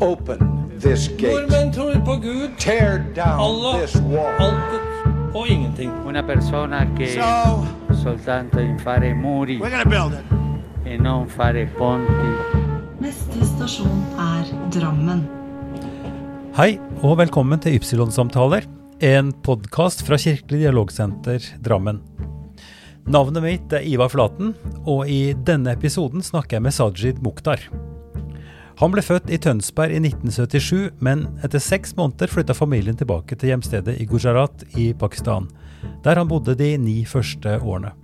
[0.00, 1.32] Open this gate.
[1.32, 4.34] Nordmenn tror på Gud, Tear down Allah, this wall.
[4.38, 5.90] altet og ingenting.
[6.06, 7.66] Una persona che So
[8.02, 10.24] soltanto in fare muri we're gonna build it.
[10.86, 12.30] e non fare ponti.
[13.00, 15.26] Neste stasjon er Drammen.
[16.56, 18.64] Hei, og velkommen til Ypsilon-samtaler,
[19.04, 22.00] en podkast fra Kirkelig dialogsenter Drammen.
[23.06, 24.54] Navnet mitt er Ivar Flaten,
[24.86, 27.60] og i denne episoden snakker jeg med Sajid Mukhtar.
[28.76, 33.54] Han ble født i Tønsberg i 1977, men etter seks måneder flytta familien tilbake til
[33.54, 35.46] hjemstedet i Gujarat i Pakistan,
[36.04, 37.94] der han bodde de ni første årene.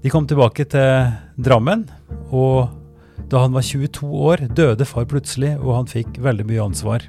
[0.00, 1.84] De kom tilbake til Drammen,
[2.32, 2.72] og
[3.28, 7.04] da han var 22 år, døde far plutselig, og han fikk veldig mye ansvar.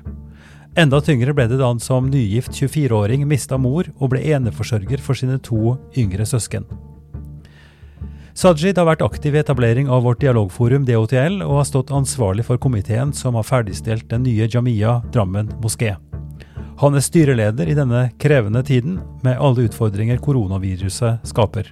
[0.76, 5.16] Enda tyngre ble det da han som nygift 24-åring mista mor og ble eneforsørger for
[5.16, 6.68] sine to yngre søsken.
[8.36, 12.60] Sajid har vært aktiv i etablering av vårt dialogforum DOTL, og har stått ansvarlig for
[12.60, 15.94] komiteen som har ferdigstilt den nye Jamia Drammen moské.
[16.82, 21.72] Han er styreleder i denne krevende tiden, med alle utfordringer koronaviruset skaper.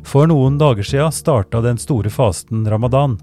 [0.00, 3.18] For noen dager siden starta den store fasten ramadan.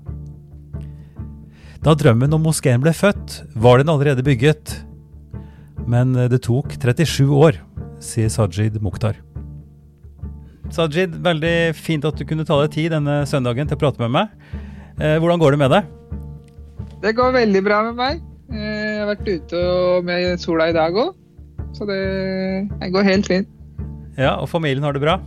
[1.82, 4.84] Da drømmen om moskeen ble født, var den allerede bygget.
[5.90, 7.58] Men det tok 37 år,
[7.98, 9.18] sier Sajid Mukhtar.
[10.74, 14.12] Sajid, veldig fint at du kunne ta deg tid denne søndagen til å prate med
[14.14, 14.34] meg.
[15.00, 15.94] Eh, hvordan går det med deg?
[17.04, 18.20] Det går veldig bra med meg.
[18.52, 19.62] Eh, Jeg har vært ute
[20.08, 21.16] med sola i dag òg,
[21.78, 22.02] så det,
[22.82, 23.50] det går helt fint.
[24.18, 25.20] Ja, og familien har det bra?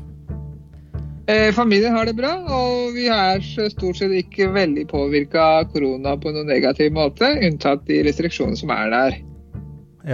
[1.31, 6.17] Eh, Familien har det bra, og vi er stort sett ikke veldig påvirka av korona
[6.19, 9.19] på noen negativ måte, unntatt de restriksjonene som er der.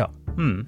[0.03, 0.07] Ja.
[0.37, 0.67] Mm.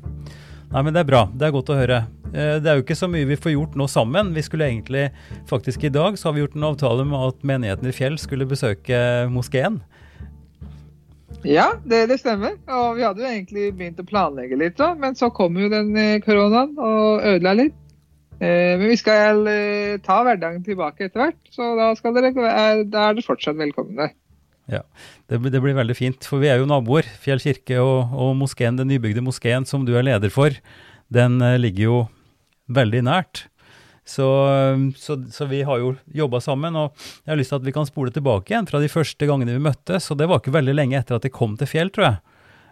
[0.73, 1.27] Nei, men det er bra.
[1.37, 2.01] Det er godt å høre.
[2.35, 4.35] Eh, Det er jo ikke så mye vi får gjort nå sammen.
[4.37, 5.09] Vi skulle egentlig,
[5.49, 8.49] faktisk i dag, så har vi gjort en avtale med at menigheten i Fjell skulle
[8.49, 8.99] besøke
[9.33, 9.81] moskeen.
[11.47, 12.57] Ja, det, det stemmer.
[12.69, 15.95] Og vi hadde jo egentlig begynt å planlegge litt, da, men så kom jo den
[15.97, 17.77] eh, koronaen og ødela litt.
[18.41, 19.41] Eh, Men vi skal
[20.05, 22.85] ta hverdagen tilbake etter hvert, så da, dere, da er
[23.17, 24.11] dere fortsatt velkomne.
[24.69, 24.83] Ja,
[25.31, 27.07] det, det blir veldig fint, for vi er jo naboer.
[27.23, 30.53] Fjell kirke og, og moskeen, den nybygde moskeen som du er leder for,
[31.09, 31.99] den ligger jo
[32.69, 33.47] veldig nært.
[34.09, 37.67] Så, eh, så, så vi har jo jobba sammen, og jeg har lyst til at
[37.69, 40.57] vi kan spole tilbake igjen fra de første gangene vi møttes, og det var ikke
[40.57, 42.21] veldig lenge etter at jeg kom til Fjell, tror jeg.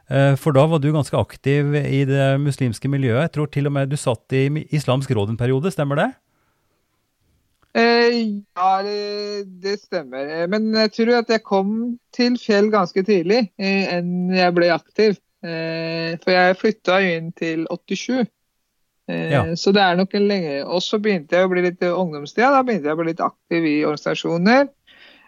[0.08, 3.26] Eh, For da var du ganske aktiv i det muslimske miljøet.
[3.26, 4.46] Jeg tror til og med du satt i
[4.76, 6.08] Islamsk råd en periode, stemmer det?
[7.76, 8.70] Eh, ja,
[9.60, 10.24] det, stemmer.
[10.24, 15.20] Eh, Men jeg tror at jeg kom til Fjell ganske tidlig enn jeg ble aktiv.
[15.46, 18.24] For jeg flytta inn til 87.
[19.08, 19.42] Eh, Ja.
[19.54, 20.64] Så det er nok en lenge.
[20.66, 22.50] Og så begynte jeg å bli litt ungdomstida.
[22.50, 24.68] Da begynte jeg å bli litt aktiv i organisasjoner.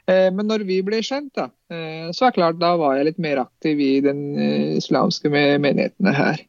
[0.09, 3.05] Eh, Men når vi ble kjent, da, eh, så er det klart da var jeg
[3.13, 6.41] litt mer aktiv i den eh, islamske menighetene her.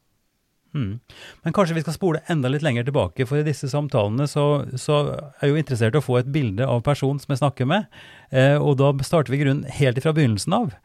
[0.74, 1.00] Mm.
[1.44, 5.00] Men kanskje vi skal spole enda litt lenger tilbake, for i disse samtalene så, så
[5.42, 7.88] er jeg jo interessert i å få et bilde av personen som jeg snakker med.
[8.32, 10.76] Eh, og da starter vi grunnen helt ifra begynnelsen av,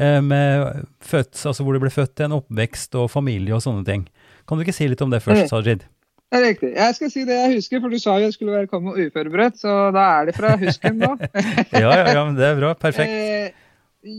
[0.00, 4.08] eh, med født, altså hvor du ble født en oppvekst og familie og sånne ting.
[4.48, 5.28] Kan du ikke si litt om det Mm.
[5.28, 5.84] først, Sajid?
[6.32, 6.70] Det er riktig.
[6.74, 9.60] Jeg skal si det jeg husker, for du sa jo jeg skulle være kommet uforberedt,
[9.60, 11.12] så da er det fra husken nå.
[11.84, 12.72] Ja, ja, ja, men det er bra.
[12.74, 13.12] Perfekt.
[13.12, 13.52] Eh,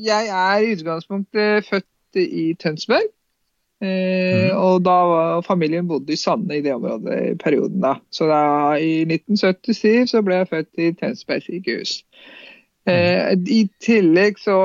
[0.05, 3.11] jeg er i utgangspunktet født i Tønsberg.
[3.83, 4.55] Mhm.
[4.55, 7.97] Og da var familien bodde i Sande i det området i perioden da.
[8.09, 8.39] Så da,
[8.79, 11.97] i 1977 så ble jeg født i Tønsberg sykehus.
[12.85, 13.43] Mm.
[13.49, 14.55] I tillegg så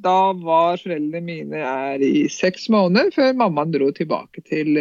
[0.00, 1.64] da var foreldrene mine
[2.00, 4.72] i seks måneder før mammaen dro tilbake til,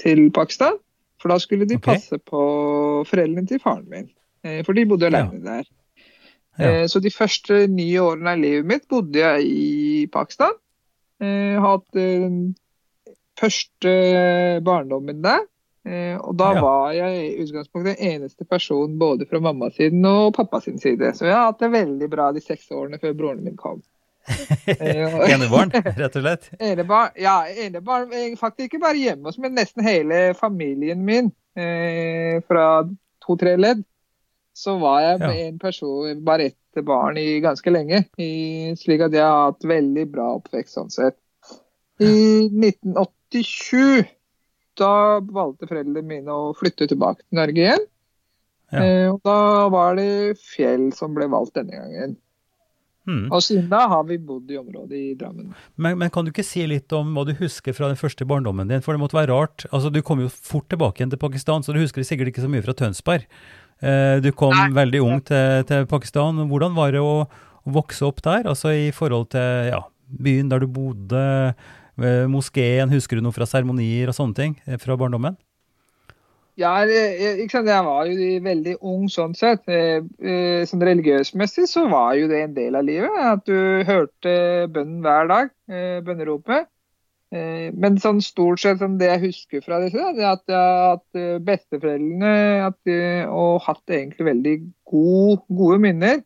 [0.00, 0.78] til Pakistan.
[1.20, 1.98] For da skulle de okay.
[1.98, 2.40] passe på
[3.08, 4.08] foreldrene til faren min.
[4.44, 5.26] Eh, for de bodde Ja.
[5.26, 5.68] alene der.
[6.58, 6.70] Ja.
[6.82, 10.56] Eh, Så de første ni årene av livet mitt bodde jeg i Pakistan.
[11.20, 12.56] Hatt eh, den
[13.40, 13.92] første
[14.64, 15.44] barndommen der.
[16.20, 16.60] Og da Ja.
[16.60, 21.12] var jeg i utgangspunktet den eneste personen både fra mammasiden og pappasiden side.
[21.16, 23.82] Så jeg har hatt det veldig bra de seks årene før broren min kom.
[24.28, 26.50] Eh, Enebarn, rett og slett.
[26.70, 31.32] Enebarn, ja, enebarn, faktisk ikke bare hjemme hos men nesten hele familien min.
[31.58, 32.84] Eh, fra
[33.24, 33.82] to-tre ledd.
[34.56, 35.46] Så var jeg med Ja.
[35.48, 38.04] en person, bare ett barn i ganske lenge.
[38.20, 41.16] I, slik at jeg har hatt veldig bra oppvekst sånn sett.
[42.00, 44.06] I 1987
[44.80, 47.82] da valgte foreldrene mine å flytte tilbake til Norge igjen.
[48.70, 48.82] Ja.
[48.84, 52.14] Eh, og da var det Fjell som ble valgt denne gangen.
[53.08, 53.30] Mm.
[53.32, 55.54] Og siden da har vi bodd i området i Drammen.
[55.80, 58.68] Men, men kan du ikke si litt om hva du husker fra den første barndommen
[58.70, 58.84] din?
[58.84, 59.64] For det måtte være rart.
[59.70, 62.52] Altså, Du kom jo fort tilbake igjen til Pakistan, så du husker sikkert ikke så
[62.52, 63.26] mye fra Tønsberg.
[63.80, 64.68] Eh, du kom Nei.
[64.76, 66.44] veldig ung til, til Pakistan.
[66.50, 68.48] Hvordan var det å, å vokse opp der?
[68.50, 69.80] Altså i forhold til ja,
[70.20, 71.22] byen der du bodde,
[71.96, 75.40] eh, moskeen, husker du noe fra seremonier og sånne ting eh, fra barndommen?
[76.60, 79.62] Ja, jeg, jeg var jo veldig ung sånn sett.
[79.70, 83.16] Eh, eh, Sånn religiøsmessig så var jo det en del av livet.
[83.16, 84.34] At du hørte
[84.74, 85.50] bønnen hver dag.
[85.70, 86.68] eh, Bønneropet.
[87.30, 92.32] Men sånn stort sett sånn det jeg husker fra disse, det er at, at besteforeldrene
[92.66, 92.96] at de,
[93.30, 94.54] og hatt egentlig veldig
[94.90, 96.24] god, gode minner.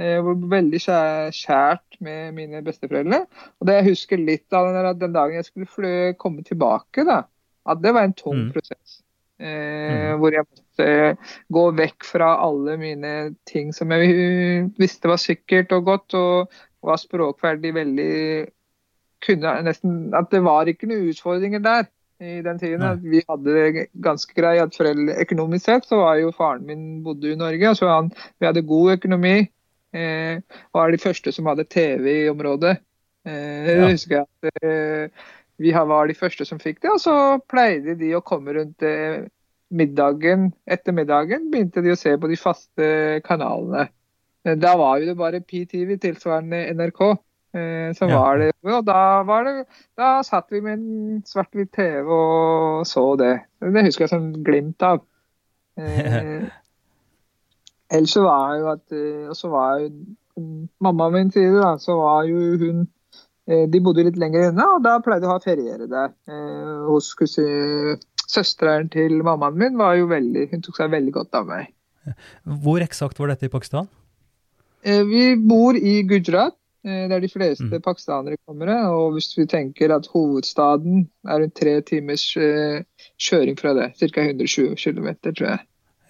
[0.00, 3.26] Veldig kjært med mine besteforeldre.
[3.60, 7.20] Og det jeg husker litt av den, den dagen jeg skulle komme tilbake, da,
[7.68, 8.52] at det var en tung Mm.
[8.56, 8.95] prosess.
[9.36, 11.16] Eh, Hvor jeg måtte
[11.52, 13.12] gå vekk fra alle mine
[13.48, 16.54] ting som jeg visste var sikkert og godt, og
[16.86, 18.14] var språkferdig veldig
[19.26, 21.86] kunne nesten, At det var ikke noen utfordringer der
[22.20, 22.80] i den tiden.
[22.80, 22.94] Nei.
[22.94, 24.62] At vi hadde det ganske greit.
[24.62, 28.10] At foreldre, økonomisk sett så var jo faren min bodde i Norge, så han,
[28.40, 29.36] vi hadde god økonomi.
[29.96, 30.40] Eh,
[30.74, 32.78] var de første som hadde TV i området.
[33.26, 33.88] Eh, Ja.
[33.90, 35.08] Jeg at eh,
[35.58, 37.14] vi var de første som fikk det, og så
[37.48, 39.24] pleide de å komme rundt eh,
[39.72, 40.50] middagen.
[40.68, 42.88] Etter middagen begynte de å se på de faste
[43.26, 43.88] kanalene.
[44.46, 47.00] Da var jo det bare PTV, tilsvarende NRK,
[47.56, 48.20] eh, som Ja.
[48.20, 48.52] var det.
[48.62, 49.66] Og da, var det,
[49.98, 53.40] da satt vi med en svart-hvitt TV og så det.
[53.60, 55.00] Det husker jeg som glimt av.
[55.78, 56.44] Eh,
[57.96, 58.92] ellers så var jo at
[59.28, 59.90] Og så var jo
[60.36, 62.86] mm, mammaen min da, så var jo hun
[63.46, 66.12] De bodde litt lenger unna, og da pleide jeg å ha feriere der.
[66.26, 67.12] Eh, hos
[68.26, 71.68] Søsteren til mammaen min var jo veldig Hun tok seg veldig godt av meg.
[72.64, 73.86] Hvor eksakt var dette i Pakistan?
[74.82, 76.54] Eh, Vi bor i Gujarat,
[76.84, 77.82] eh, der de fleste Mm.
[77.82, 78.68] pakistanere kommer.
[78.90, 82.82] Og hvis vi tenker at hovedstaden er rundt tre timers eh,
[83.18, 84.20] kjøring fra det, ca.
[84.22, 85.60] 120 km, tror jeg.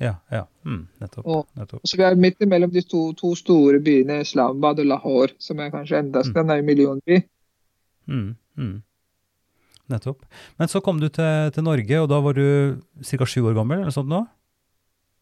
[0.00, 0.42] Ja, ja.
[0.66, 1.24] Mm, nettopp.
[1.26, 1.80] Og- nettopp.
[1.88, 5.70] Så vi er midt mellom de to, to store byene, Islamabad og Lahore, som er
[5.70, 6.36] kanskje enda Mm.
[6.36, 7.22] en er jo millionby.
[8.08, 8.82] Mm, mm.
[9.88, 10.24] Nettopp.
[10.58, 13.24] Men så kom du til, til Norge, og da var du ca.
[13.24, 13.80] sju år gammel?
[13.80, 14.26] eller sånt nå?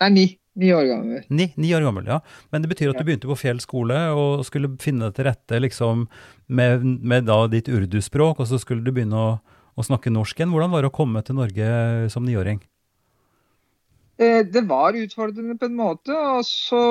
[0.01, 0.39] Nei, ni.
[0.57, 1.25] Ni år gammel.
[1.31, 2.21] Ni, ni år gammel, ja.
[2.53, 5.59] Men det betyr at du begynte på Fjell skole og skulle finne deg til rette
[5.61, 6.07] liksom,
[6.49, 9.41] med, med da ditt urduspråk, og så skulle du begynne å,
[9.77, 10.53] å snakke norsk igjen.
[10.55, 12.61] Hvordan var det å komme til Norge som niåring?
[14.17, 16.15] Eh, Det var utfordrende på en måte.
[16.15, 16.83] og så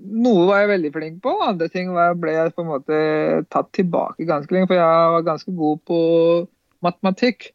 [0.00, 3.00] Noe var jeg veldig flink på, andre ting var, ble jeg på en måte
[3.52, 4.70] tatt tilbake ganske lenge.
[4.70, 6.00] For jeg var ganske god på
[6.82, 7.52] matematikk.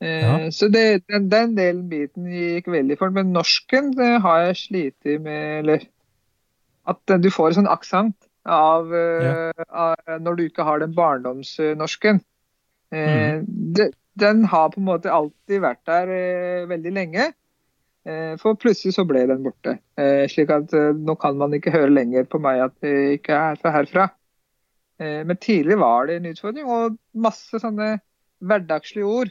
[0.00, 0.50] Eh, Ja.
[0.54, 3.12] Så det, den, den delen biten gikk veldig fort.
[3.12, 5.88] Men norsken det har jeg slitt med, eller
[6.86, 8.16] At eh, du får en sånn aksent
[8.48, 9.50] av, ja.
[9.68, 12.22] av når du ikke har den barndomsnorsken.
[12.88, 13.44] Mm.
[14.16, 17.26] den har på en måte alltid vært der veldig lenge.
[18.06, 19.78] Eh, For plutselig så ble den borte.
[19.98, 23.40] Eh, slik at eh, nå kan man ikke høre lenger på meg at det ikke
[23.50, 24.08] er fra herfra.
[24.98, 28.00] Men tidlig var det en utfordring, og masse sånne
[28.42, 29.28] hverdagslige ord.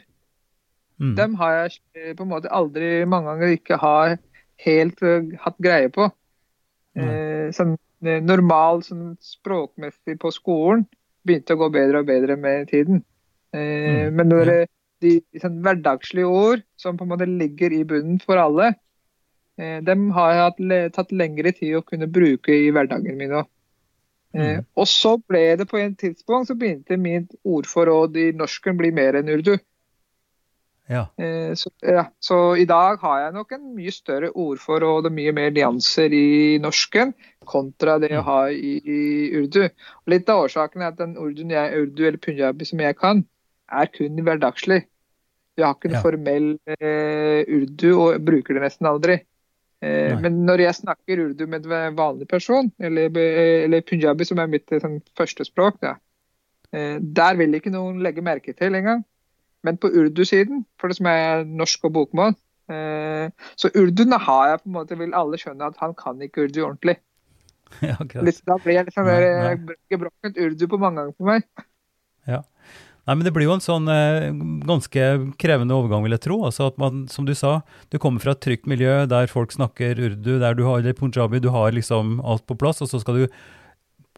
[0.96, 1.10] Mm.
[1.18, 4.14] Dem har jeg på en måte aldri mange ganger ikke har
[4.64, 5.02] helt
[5.42, 6.08] hatt greie på.
[6.96, 7.52] Mm.
[7.52, 10.86] Sånn normal sånn språkmessig på skolen
[11.28, 13.02] begynte å gå bedre og bedre med tiden.
[13.52, 14.68] Mm, Men når det-
[15.04, 18.74] de sånn hverdagslige ord som på en måte ligger i bunnen for alle,
[19.58, 23.46] eh, dem har jeg hatt, tatt lengre tid å kunne bruke i hverdagen min òg.
[24.34, 24.64] Eh, Mm.
[24.76, 29.16] og så ble det på en tidspunkt så begynte mitt ordforråd i norsken bli mer
[29.16, 29.58] enn urdu.
[30.88, 31.06] Ja.
[31.18, 35.32] Eh, Så, ja, så i dag har jeg nok en mye større ordforråd og mye
[35.32, 39.00] mer nyanser i norsken kontra det jeg har i, i
[39.36, 39.64] urdu.
[39.64, 43.24] Og litt av årsaken er at den urduen jeg, urdu eller punjabi som jeg kan,
[43.68, 44.84] er kun hverdagslig.
[45.58, 45.96] Jeg har ikke Ja.
[45.98, 46.48] en formell
[46.78, 49.18] eh, urdu og bruker det nesten aldri.
[49.82, 54.50] Eh, men når jeg snakker urdu med en vanlig person, eller, eller punjabi som er
[54.50, 55.96] mitt eh, sånn, første språk, da,
[56.72, 59.04] eh, der vil ikke noen legge merke til engang.
[59.66, 62.36] Men på urdu-siden, for det som er norsk og bokmål
[62.70, 66.46] eh, Så urduen har jeg på en måte, vil alle skjønne at han kan ikke
[66.46, 66.98] urdu ordentlig.
[67.82, 67.96] ja.
[67.98, 71.48] Da blir jeg litt eh, gebrokkent urdu på mange ganger for meg.
[73.08, 74.26] Nei, men det blir jo en sånn eh,
[74.68, 75.04] ganske
[75.40, 76.42] krevende overgang, vil jeg tro.
[76.44, 79.96] Altså at man, som du sa, du kommer fra et trygt miljø der folk snakker
[79.96, 83.22] urdu, der du har eller punjabi, du har liksom alt på plass, og så skal
[83.22, 83.38] du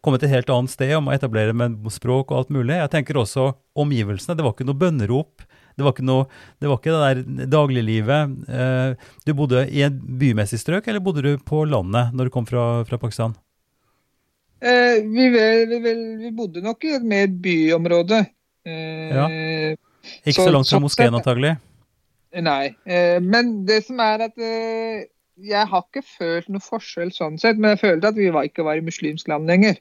[0.02, 2.80] komme til et helt annet sted og må etablere med språk og alt mulig.
[2.80, 4.34] Jeg tenker også omgivelsene.
[4.34, 5.46] Det var ikke noe bønnerop.
[5.78, 6.26] Det var ikke, noe,
[6.58, 8.34] det, var ikke det der dagliglivet.
[8.50, 12.48] Eh, du bodde i et bymessig strøk, eller bodde du på landet når du kom
[12.48, 13.38] fra, fra Pakistan?
[14.58, 18.24] Eh, vi, vel, vi, vel, vi bodde nok i et mer byområde.
[18.66, 19.26] Eh, Ja.
[20.24, 21.58] Ikke så, Så- langt fra sånn moskeen, antagelig.
[22.32, 22.74] Nei.
[22.86, 25.04] Eh, men det som er at eh,
[25.40, 28.64] jeg har ikke følt noe forskjell sånn sett, men jeg følte at vi var, ikke
[28.64, 29.76] var i muslimsk land lenger.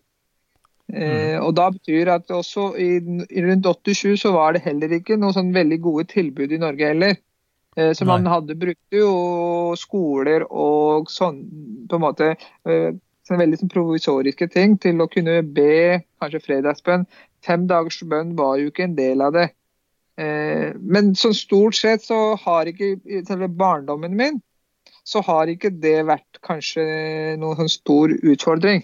[0.91, 2.97] Eh, og da betyr at også i,
[3.45, 7.17] rundt 87 så var det heller ikke noe sånn veldig gode tilbud i Norge heller.
[7.77, 8.31] Eh, så man Nei.
[8.33, 11.43] hadde brukt jo skoler og sånn
[11.87, 12.31] på en måte
[12.65, 12.91] eh,
[13.29, 17.05] veldig sånn provisoriske ting til å kunne be kanskje fredagsbønn.
[17.45, 19.49] Fem dagers bønn var jo ikke en del av det.
[20.19, 24.41] Eh, men sånn stort sett så har ikke i selve barndommen min
[25.07, 26.83] så har ikke det vært kanskje
[27.41, 28.83] noen sånn stor utfordring.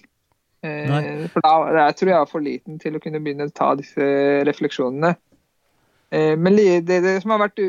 [0.65, 1.27] Eh, Nei.
[1.29, 4.07] for da jeg tror jeg er for liten til å kunne begynne å ta disse
[4.47, 5.11] refleksjonene.
[6.15, 7.59] Eh, men det, det som har vært,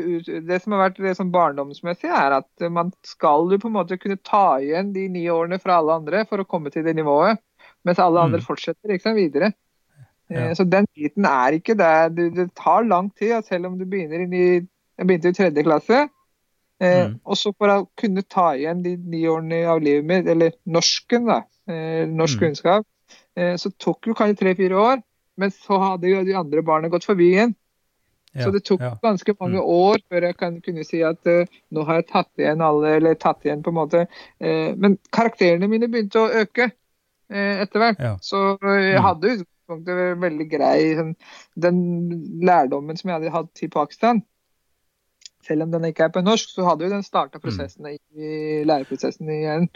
[0.47, 3.99] det som har vært det som barndomsmessig, er at man skal jo på en måte
[4.01, 7.37] kunne ta igjen de ni årene fra alle andre for å komme til det nivået,
[7.85, 8.47] mens alle andre Mm.
[8.47, 9.53] fortsetter liksom, videre.
[10.29, 10.53] Eh, Ja.
[10.55, 12.09] Så den biten er ikke der.
[12.09, 14.67] Det, det tar lang tid, selv om du begynner inn i
[14.99, 16.09] begynte i tredje klasse.
[16.81, 17.19] Eh, Mm.
[17.25, 21.25] Og så for å kunne ta igjen de ni årene av livet mitt, eller norsken,
[21.25, 22.43] da, eh, norsk Mm.
[22.49, 22.85] kunnskap,
[23.35, 25.01] eh, så tok jo kanskje tre-fire år.
[25.37, 27.55] Men så hadde jo de andre barna gått forbi igjen.
[28.35, 28.95] Ja, Så det tok ja.
[29.01, 29.65] ganske mange Mm.
[29.65, 33.13] år før jeg kan kunne si at eh, nå har jeg tatt igjen alle, eller
[33.15, 34.07] tatt igjen på en måte.
[34.41, 36.71] Eh, men karakterene mine begynte å øke
[37.29, 37.99] eh, etter hvert.
[37.99, 38.15] Ja.
[38.21, 39.03] Så eh, jeg Mm.
[39.03, 41.15] hadde i utgangspunktet veldig grei sånn,
[41.55, 44.23] Den lærdommen som jeg hadde hatt i Pakistan,
[45.45, 49.29] selv om den ikke er på norsk, så hadde jo den starta prosessen i, læreprosessen
[49.29, 49.69] igjen.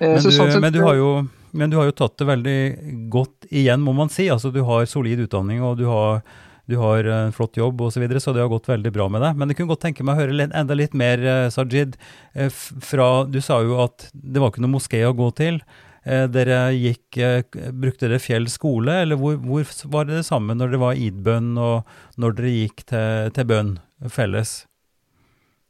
[0.00, 2.26] Eh, Men så du, sånn men, du har jo, men du har jo tatt det
[2.26, 4.28] veldig godt igjen, må man si.
[4.28, 6.24] Altså, du har solid utdanning, og du har,
[6.66, 9.22] du har en flott jobb osv., så, videre, så det har gått veldig bra med
[9.22, 9.36] deg.
[9.38, 11.94] Men jeg kunne godt tenke meg å høre enda litt mer, eh, Sajid.
[12.34, 15.62] eh, Fra, du sa jo at det var ikke noe moské å gå til.
[16.04, 17.42] Eh, Dere gikk, eh,
[17.72, 21.54] Brukte dere Fjell skole, eller hvor, hvor var det det samme når det var id-bønn,
[21.56, 23.74] og når dere gikk til, til bønn
[24.12, 24.52] felles?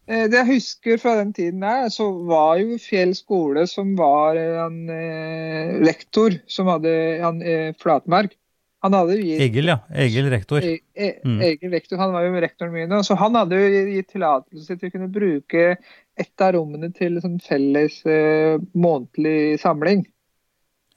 [0.09, 4.37] Eh, Det jeg husker fra den tiden der, så var jo Fjell skole som var
[4.37, 8.35] en eh, rektor som hadde han, eh, Flatmark.
[8.85, 9.79] Han hadde gitt Egil, ja.
[9.97, 10.61] Egil rektor.
[10.61, 11.39] E- e- Mm.
[11.41, 14.91] Egil rektor, han var jo rektoren min, og så han hadde jo gitt tillatelse til
[14.91, 15.79] å kunne bruke
[16.21, 20.05] et av rommene til sånn felles eh, månedlig samling.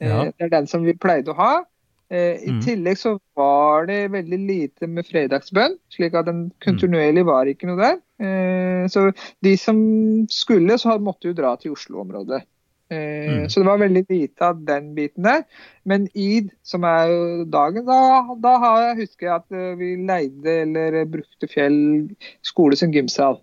[0.00, 0.24] Ja.
[0.24, 1.64] Eh, det er den som vi pleide å ha.
[2.10, 2.60] Eh, I Mm.
[2.64, 7.76] tillegg så var det veldig lite med fredagsbønn, slik at den kontinuerlig var ikke noe
[7.76, 7.98] der.
[8.20, 9.12] Eh, så
[9.42, 12.42] de som skulle, så måtte jo dra til Oslo-området.
[12.90, 13.50] Mm.
[13.50, 15.42] Så det var veldig lite av den biten der.
[15.84, 20.62] Men id, som er jo dagen, da, da har jeg husker jeg at vi leide
[20.62, 22.08] eller brukte Fjell
[22.42, 23.42] skole som gymsal.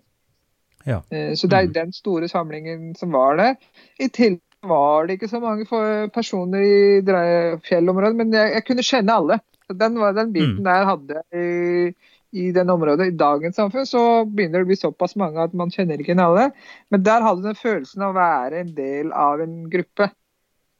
[0.84, 1.00] Ja.
[1.34, 1.72] Så det er Mm.
[1.74, 3.54] den store samlingen som var der.
[4.00, 5.64] I tillegg var det ikke så mange
[6.14, 7.02] personer i
[7.66, 9.40] fjellområdet, men jeg, jeg kunne kjenne alle.
[9.68, 10.64] Den, den biten Mm.
[10.64, 11.94] der hadde jeg i,
[12.46, 13.08] i den området.
[13.08, 16.50] I dagens samfunn så begynner det å bli såpass mange at man kjenner ikke alle.
[16.90, 20.10] Men der hadde du den følelsen av å være en del av en gruppe.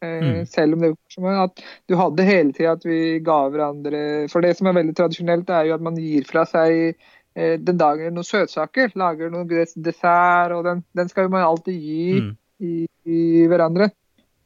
[0.03, 0.47] Eh, Mm.
[0.47, 4.41] Selv om det var som at du hadde hele tida at vi ga hverandre For
[4.45, 6.95] det som er veldig tradisjonelt, er jo at man gir fra seg
[7.35, 8.93] eh, den dagen noen søtsaker.
[8.95, 12.37] Lager noen des- dessert, og den, den skal jo man alltid gi Mm.
[12.61, 13.91] I, i hverandre.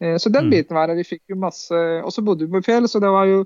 [0.00, 0.50] Eh, Så den Mm.
[0.50, 0.95] biten var.
[0.95, 1.75] Vi fikk jo masse
[2.05, 3.45] Og så bodde vi på fjell, så det var jo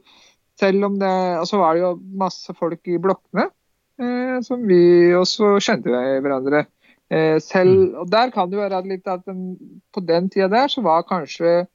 [0.59, 3.50] selv om det Og så var det jo masse folk i blokkene
[3.99, 6.66] eh, som vi også kjente hverandre.
[7.11, 9.56] Eh, selv, og der kan det være litt at den,
[9.92, 11.66] på den tida der så var kanskje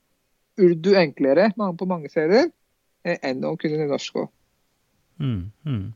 [0.60, 2.50] urdu enklere på mange steder
[3.06, 4.30] eh, enn å kunne norsk òg.
[5.20, 5.94] Mm, mm.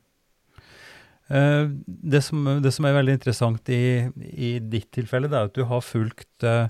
[1.30, 5.56] Eh, det, som, det som er veldig interessant i, i ditt tilfelle, det er at
[5.56, 6.68] du har fulgt uh,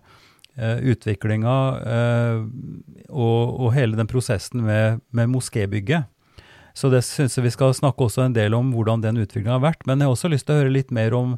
[0.54, 2.44] utviklinga uh,
[3.10, 6.06] og, og hele den prosessen med, med moskébygget.
[6.74, 9.62] Så det syns jeg vi skal snakke også en del om hvordan den utviklinga har
[9.62, 9.84] vært.
[9.86, 11.36] Men jeg har også lyst til å høre litt mer om,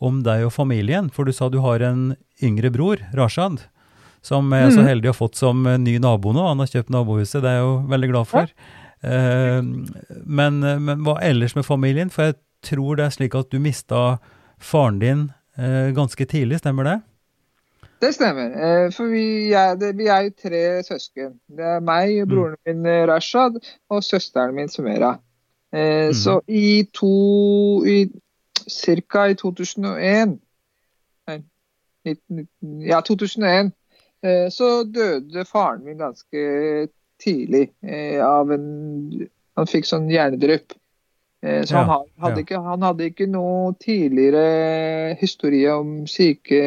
[0.00, 1.08] om deg og familien.
[1.12, 2.10] For du sa du har en
[2.44, 3.62] yngre bror, Rashad,
[4.24, 4.88] som jeg er så Mhm.
[4.88, 6.44] heldig å ha fått som ny nabo nå.
[6.48, 8.52] Han har kjøpt nabohuset, det er jeg jo veldig glad for.
[9.04, 9.60] Eh,
[10.24, 12.08] men, men hva ellers med familien?
[12.12, 14.16] For jeg tror det er slik at du mista
[14.60, 15.26] faren din
[15.58, 16.96] eh, ganske tidlig, stemmer det?
[18.02, 18.50] Det stemmer.
[18.52, 21.38] eh, For vi er, det, vi er jo tre søsken.
[21.48, 22.28] Det er meg, Mm.
[22.32, 23.56] broren min eh, Rashad
[23.90, 25.14] og søsteren min Sumera.
[25.72, 26.14] Eh, mm.
[26.14, 28.04] Så i to i,
[28.68, 30.38] Cirka i 2001
[31.28, 31.38] Nei,
[32.06, 32.46] 19,
[32.86, 33.72] ja, 2001
[34.24, 36.44] eh, så døde faren min ganske
[37.20, 40.72] tidlig eh, av en Han fikk sånn hjernedrypp.
[41.44, 42.44] Eh, Så han, Ja, ha- hadde ja.
[42.46, 46.60] ikke, han hadde ikke noe tidligere historie om syke,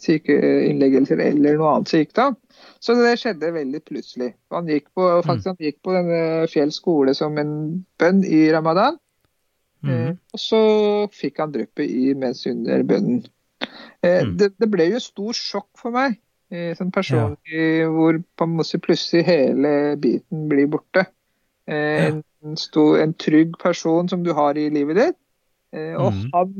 [0.00, 2.36] sykeinnleggelser eller noe annet sykdom.
[2.82, 4.30] Så det skjedde veldig plutselig.
[4.54, 7.52] Han gikk på, faktisk, han gikk på denne Fjell skole som en
[8.00, 8.98] bønn i ramadan.
[9.84, 10.18] Eh, Mhm.
[10.34, 10.62] og så
[11.12, 13.26] fikk han dryppet i mens under bønnen.
[14.02, 14.36] Eh, Mm.
[14.38, 16.18] det, det ble jo stor sjokk for meg.
[16.50, 21.06] Eh, sånn personlig hvor på en måte plutselig hele biten blir borte.
[21.66, 25.18] Eh, en, stor, en trygg person som du har i livet ditt.
[25.76, 26.20] Eh, og mm.
[26.32, 26.52] han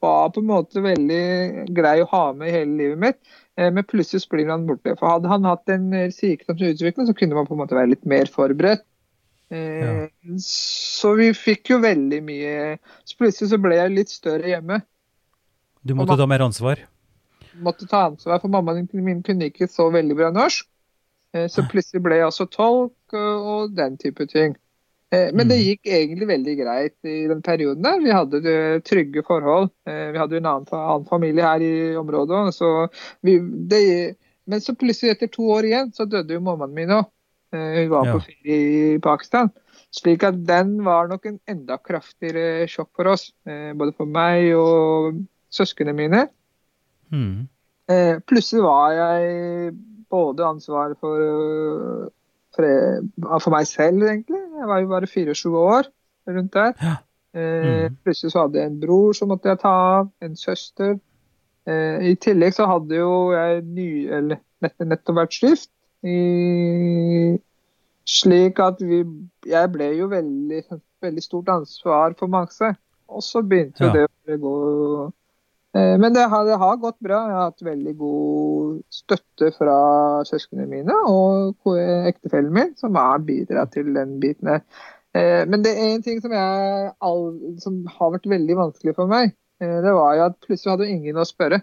[0.00, 3.18] var på en måte veldig grei å ha med i hele livet mitt,
[3.60, 4.94] eh, men plutselig blir han borte.
[4.96, 8.08] For hadde han hatt en eh, sykdomsutvikling, så kunne man på en måte være litt
[8.08, 8.86] mer forberedt.
[9.50, 10.06] Ja.
[10.38, 14.76] Så vi fikk jo veldig mye Så plutselig så ble jeg litt større hjemme.
[15.82, 16.84] Du måtte ta mer ansvar.
[17.58, 20.68] Måtte ta ansvar for mammaen min kunne ikke så veldig bra norsk.
[21.34, 24.56] Eh, Så plutselig ble jeg også tolk og, og den type ting.
[25.12, 25.64] Eh, Men det Mm.
[25.66, 27.98] gikk egentlig veldig greit i den perioden der.
[28.00, 29.70] Vi hadde eh, trygge forhold.
[29.86, 32.88] Eh, Vi hadde jo en annen, annen familie her i området så
[33.22, 37.04] vi det, Men så plutselig, etter to år igjen, så døde jo mammaen min òg.
[37.52, 38.12] Hun var Ja.
[38.12, 39.50] på ferie i Pakistan.
[39.92, 43.32] Slik at den var nok en enda kraftigere sjokk for oss.
[43.46, 46.28] eh, Både for meg og søsknene mine.
[47.12, 47.48] Mm.
[47.88, 49.74] Eh, plutselig var jeg
[50.10, 52.08] både ansvar for, øh,
[52.54, 54.40] for, eh, for meg selv, egentlig.
[54.58, 55.84] Jeg var jo bare 24 år
[56.28, 56.72] rundt der.
[56.82, 56.96] Ja.
[57.34, 57.96] Eh, Mhm.
[58.04, 59.68] Plutselig så hadde jeg en bror som måtte jeg ta
[60.00, 60.98] av, en søster.
[61.66, 65.70] Eh, I tillegg så hadde jo jeg ny, eller nett, nettopp vært skift.
[66.02, 67.38] I,
[68.08, 69.02] slik at vi
[69.46, 70.62] Jeg ble jo veldig,
[71.02, 72.74] veldig stort ansvar for Maxe.
[73.10, 74.06] Og så begynte jo Ja.
[74.26, 75.12] det å gå
[75.72, 77.18] Men det har, det har gått bra.
[77.28, 79.76] Jeg har hatt veldig god støtte fra
[80.26, 81.60] søsknene mine og
[82.10, 84.64] ektefellen min, som har bidratt til den biten her.
[85.14, 86.90] Eh, Men det er en ting som, jeg,
[87.62, 89.34] som har vært veldig vanskelig for meg.
[89.60, 91.62] Eh, Det var jo at plutselig hadde du ingen å spørre.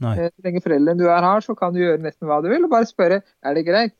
[0.00, 0.14] Nei.
[0.18, 2.64] Eh, Så lenge foreldrene du er her, så kan du gjøre nesten hva du vil,
[2.64, 3.94] og bare spørre er det greit.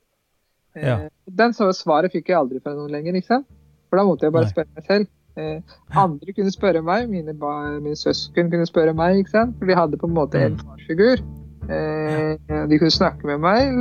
[0.74, 0.98] Eh, Ja.
[1.28, 3.46] Den svaret fikk jeg aldri fra noen lenger, ikke sant?
[3.88, 4.52] For da måtte jeg bare Nei.
[4.52, 5.06] spørre meg selv.
[5.36, 5.60] Eh,
[5.94, 9.56] andre kunne spørre meg, mine, mine søsken kunne spørre meg, ikke sant?
[9.58, 10.62] For de hadde på en måte en Mm.
[10.64, 11.20] farsfigur.
[11.68, 12.36] Eh,
[12.70, 13.74] de kunne snakke med meg,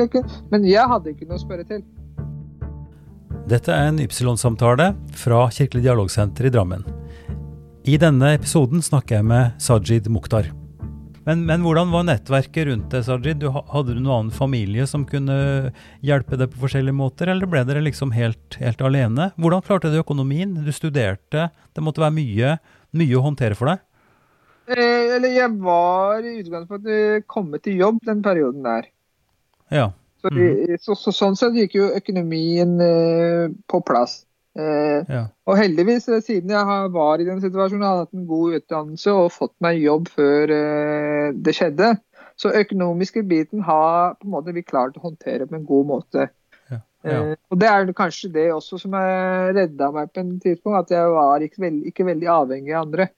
[0.52, 1.84] men jeg hadde ikke noe å spørre til.
[3.48, 6.84] Dette er en Ypsilon-samtale fra Kirkelig dialogsenter i Drammen.
[7.86, 10.50] I denne episoden snakker jeg med Sajid Mukhtar.
[11.26, 13.40] Men, men hvordan var nettverket rundt deg, Sajid?
[13.42, 15.72] Du, hadde du noen annen familie som kunne
[16.06, 19.32] hjelpe deg på forskjellige måter, eller ble dere liksom helt, helt alene?
[19.42, 20.54] Hvordan klarte du økonomien?
[20.62, 22.56] Du studerte, det måtte være mye,
[22.94, 23.82] mye å håndtere for deg?
[24.70, 28.90] Eh, eller jeg var i utgangspunktet kommet til jobb den perioden der.
[29.74, 29.90] Ja.
[30.22, 30.30] Så,
[30.82, 34.25] så, så sånn sett gikk jo økonomien eh, på plass.
[34.56, 35.26] Eh, ja.
[35.50, 39.12] Og heldigvis, eh, siden jeg var i den situasjonen, har jeg hatt en god utdannelse
[39.12, 41.92] og fått meg jobb før eh, det skjedde.
[42.40, 46.30] Så økonomiske biten har på en måte vi klart å håndtere på en god måte.
[46.72, 46.80] Ja.
[47.04, 47.20] ja.
[47.20, 51.14] Eh, og det er kanskje det også som redda meg på en tidspunkt, at jeg
[51.18, 53.12] var ikke veldig, ikke veldig avhengig av andre.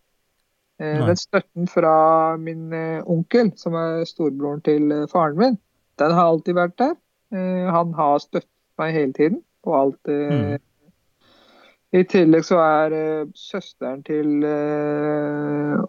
[0.77, 1.91] Den støtten fra
[2.37, 2.69] min
[3.09, 5.55] onkel, som er storebroren til faren min,
[5.97, 6.91] den har alltid vært der.
[7.73, 9.97] Han har støttet meg hele tiden på alt.
[10.05, 10.59] Mm.
[11.95, 15.83] I tillegg så er uh, søsteren til uh,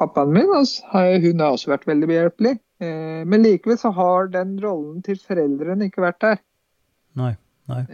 [0.00, 0.86] pappaen min, altså,
[1.20, 2.54] hun har også vært veldig behjelpelig.
[2.80, 6.40] Uh, men likevel så har den rollen til foreldrene ikke vært der.
[7.20, 7.34] Nei.
[7.70, 7.84] Nei.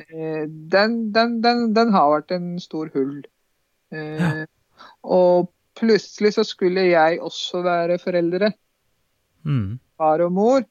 [0.72, 3.18] Den, den, den, den har vært en stor hull.
[3.92, 4.46] Ja.
[5.04, 8.54] Og plutselig så skulle jeg også være foreldre,
[9.46, 9.78] Mm.
[9.94, 10.64] far og mor.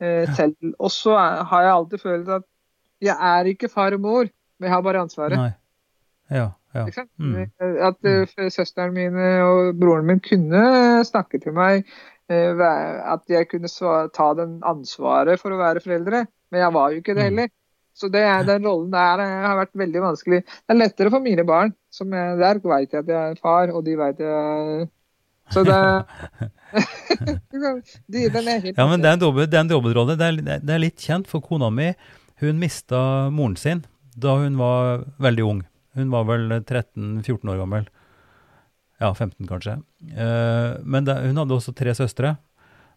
[0.00, 0.56] Eh, selv.
[0.78, 2.46] Og så har jeg alltid følt at
[3.04, 4.30] jeg er ikke far og mor,
[4.64, 5.38] jeg har bare ansvaret.
[5.40, 5.52] Nei.
[6.34, 6.50] Ja.
[6.74, 6.88] Ja.
[7.22, 7.44] Mm.
[7.86, 10.64] At uh, søsteren min og broren min kunne
[11.06, 11.84] snakke til meg.
[12.32, 12.58] Uh,
[13.14, 13.70] at jeg kunne
[14.16, 16.24] ta den ansvaret for å være foreldre.
[16.50, 17.30] Men jeg var jo ikke det Mm.
[17.30, 17.52] heller.
[17.94, 20.40] Så det er, den rollen der eh, har vært veldig vanskelig.
[20.42, 21.70] Det er lettere for mine barn.
[21.94, 24.88] som jeg, Der vet jeg at jeg er far, og de vet jeg
[25.54, 25.78] Så det
[28.10, 30.16] de, Den er helt Ja, men det er en det dobbeltrolle.
[30.18, 31.92] Det, det er litt kjent, for kona mi
[32.42, 35.62] hun mista moren sin da hun var veldig ung.
[35.94, 37.86] Hun var vel 13-14 år gammel.
[39.02, 39.78] Ja, 15 kanskje.
[40.14, 42.36] Eh, men da, hun hadde også tre søstre,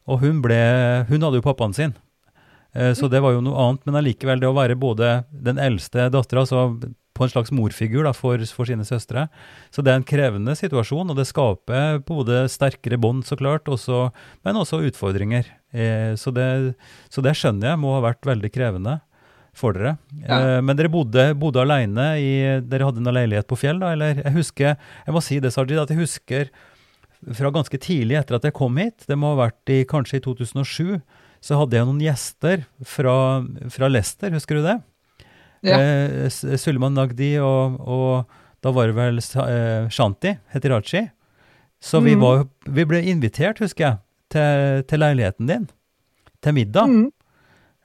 [0.07, 0.59] og hun, ble,
[1.09, 1.95] hun hadde jo pappaen sin.
[2.77, 6.09] Eh, så det var jo noe annet, men allikevel det å være både den eldste
[6.13, 9.25] dattera, altså på en slags morfigur da, for, for sine søstre.
[9.73, 14.07] Så det er en krevende situasjon, og det skaper både sterkere bånd, så klart, også,
[14.45, 15.49] men også utfordringer.
[15.73, 16.77] Eh, så, det,
[17.09, 18.99] så det skjønner jeg må ha vært veldig krevende
[19.57, 19.95] for dere.
[20.21, 20.37] Ja.
[20.57, 22.31] Eh, men dere bodde, bodde alene i
[22.69, 23.91] Dere hadde en leilighet på Fjell, da?
[23.95, 26.49] Eller jeg husker Jeg må si det, Sajid, at jeg husker
[27.33, 30.21] fra ganske tidlig etter at jeg kom hit, det må ha vært i, kanskje i
[30.21, 30.99] 2007,
[31.41, 33.15] så hadde jeg noen gjester fra,
[33.73, 34.75] fra Leicester, husker du det?
[35.65, 35.79] Ja.
[35.81, 41.07] Eh, Suleiman Nagdi og, og da var det vel eh, Shanti Hetirachi.
[41.81, 42.21] Så vi, Mhm.
[42.21, 43.97] var, vi ble invitert, husker jeg,
[44.33, 45.67] til, til leiligheten din,
[46.41, 46.87] til middag.
[46.89, 47.11] Mm.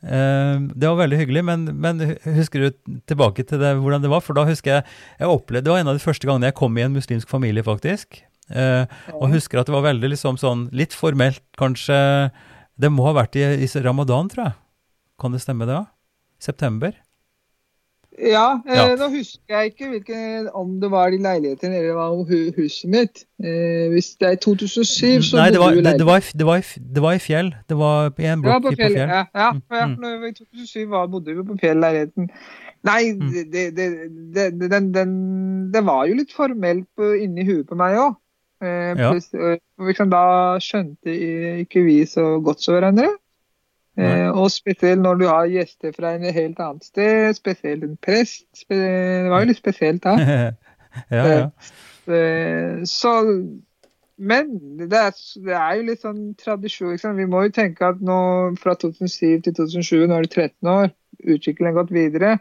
[0.03, 4.25] Eh, det var veldig hyggelig, men, men husker du tilbake til det, hvordan det var?
[4.25, 4.87] For da husker jeg
[5.21, 7.63] jeg opplevde, Det var en av de første gangene jeg kom i en muslimsk familie,
[7.67, 8.23] faktisk.
[8.51, 8.85] Eh,
[9.15, 12.33] og husker at det var veldig liksom sånn litt formelt, kanskje.
[12.81, 14.59] Det må ha vært i, i ramadan, tror jeg.
[15.23, 15.79] Kan det stemme, det?
[15.79, 15.87] da?
[16.43, 16.97] September?
[18.21, 22.91] Ja, eh, nå husker jeg ikke hvilken, om det var de leilighetene eller var huset
[22.93, 23.23] mitt.
[23.43, 26.57] Eh, hvis det er 2007, så Nei, det var, i det, det, var, det, var,
[26.61, 27.49] i- det var i fjell.
[27.69, 28.97] Det var i en Ja, blokk på fjell.
[29.01, 29.97] Ja, ja, Mm, ja, mm.
[30.03, 32.29] når vi- I 2007 var, bodde vi på fjellleiligheten.
[32.85, 33.31] Nei, Mm.
[33.33, 37.75] det, det, det, det, den, den, det var jo litt formelt på, inni huet på
[37.77, 38.17] meg òg.
[38.63, 39.11] Eh, Ja.
[39.11, 41.11] pluss, eh, liksom, da skjønte
[41.65, 43.09] ikke vi så godt så hverandre.
[44.01, 48.47] Eh, og spesielt når du har gjester fra en helt annet sted, spesielt en prest.
[48.69, 50.15] Det var jo litt spesielt da.
[51.13, 51.51] ja, ja.
[52.09, 53.13] Eh, Så
[54.17, 55.13] Men det er,
[55.45, 56.97] det er jo litt sånn tradisjon.
[57.19, 58.19] Vi må jo tenke at nå
[58.61, 60.93] fra 2007 til 2007, nå er det 13 år,
[61.27, 62.37] utviklingen gått videre.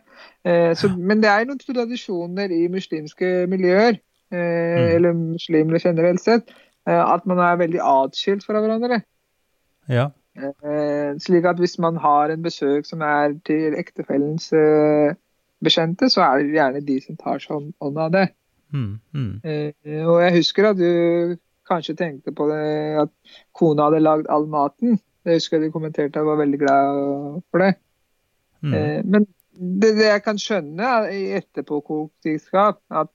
[0.46, 3.98] Eh, så, men det er noen tradisjoner i muslimske miljøer,
[4.32, 6.54] eh, eller muslimer generelt sett,
[6.88, 9.02] eh, at man er veldig atskilt fra hverandre.
[9.90, 10.12] ja.
[10.38, 15.14] Eh, slik at hvis man har en besøk som er til ektefellens eh,
[15.64, 18.30] bekjente, så er det gjerne de som tar seg hånd av det.
[18.72, 19.32] Mm, mm.
[19.44, 21.36] Eh, og jeg husker at du
[21.68, 22.64] kanskje tenkte på det
[23.04, 23.12] at
[23.58, 25.00] kona hadde lagd all maten.
[25.26, 27.74] Det husker jeg du kommenterte, jeg var veldig glad for det.
[28.64, 28.74] Mm.
[28.74, 33.12] Eh, men det, det jeg kan skjønne i etterpåklokskap, at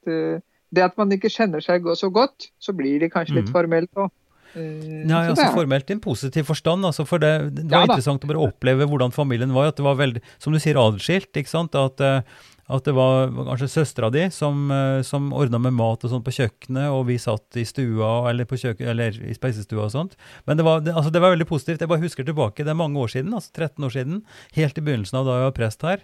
[0.76, 3.55] det at man ikke kjenner seg så godt, så blir det kanskje litt Mhm.
[3.57, 4.11] formelt òg.
[4.56, 6.86] Nei, altså formelt i en positiv forstand.
[6.88, 9.72] Altså, for det, det var Ja interessant å bare oppleve hvordan familien var.
[9.72, 11.32] At det var veldig, som du sier, adskilt.
[11.36, 11.76] ikke sant?
[11.76, 12.22] At, eh,
[12.66, 16.34] at det var kanskje søstera di som, eh, som ordna med mat og sånt på
[16.34, 20.16] kjøkkenet, og vi satt i stua eller, på kjøkken, eller i speisestua og sånt.
[20.48, 21.84] Men det var, det, altså, det var veldig positivt.
[21.84, 24.24] Jeg bare husker tilbake, det er mange år siden, altså 13 år siden,
[24.58, 26.02] helt i begynnelsen av da jeg var prest her.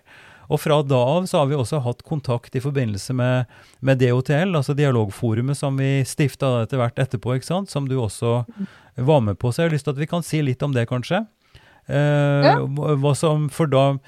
[0.50, 3.50] Og fra da av så har vi også hatt kontakt i forbindelse med,
[3.80, 7.70] med DOTL, altså dialogforumet som vi stifta etter hvert etterpå, ikke sant?
[7.72, 8.42] som du også
[8.96, 9.52] var med på.
[9.52, 11.24] Så jeg har lyst til at vi kan si litt om det, kanskje.
[11.88, 12.58] Eh, Ja.
[12.62, 13.98] hva som, for, da,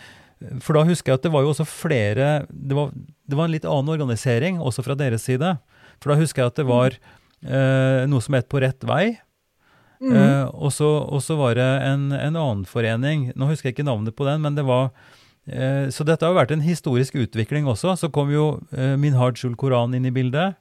[0.61, 3.55] for da husker jeg at det var jo også flere det var, det var en
[3.55, 5.57] litt annen organisering også fra deres side.
[6.03, 6.99] For da husker jeg at det var
[7.45, 9.17] eh, noe som het På rett vei.
[10.03, 10.13] Mm.
[10.13, 14.27] Eh, og, så, var det en, en annen forening, nå husker jeg ikke navnet på
[14.29, 14.91] den, men det var
[15.47, 17.97] Så dette har jo vært en historisk utvikling også.
[18.01, 20.55] Så kom jo eh, Minhaj ul Koran inn i bildet.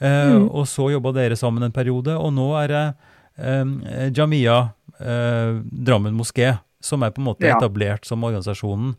[0.00, 0.50] Eh, Mhm.
[0.52, 2.94] Og så jobba dere sammen en periode, og nå er det
[3.38, 8.94] eh, Jamia eh, Drammen moské som er på en måte etablert som organisasjonen.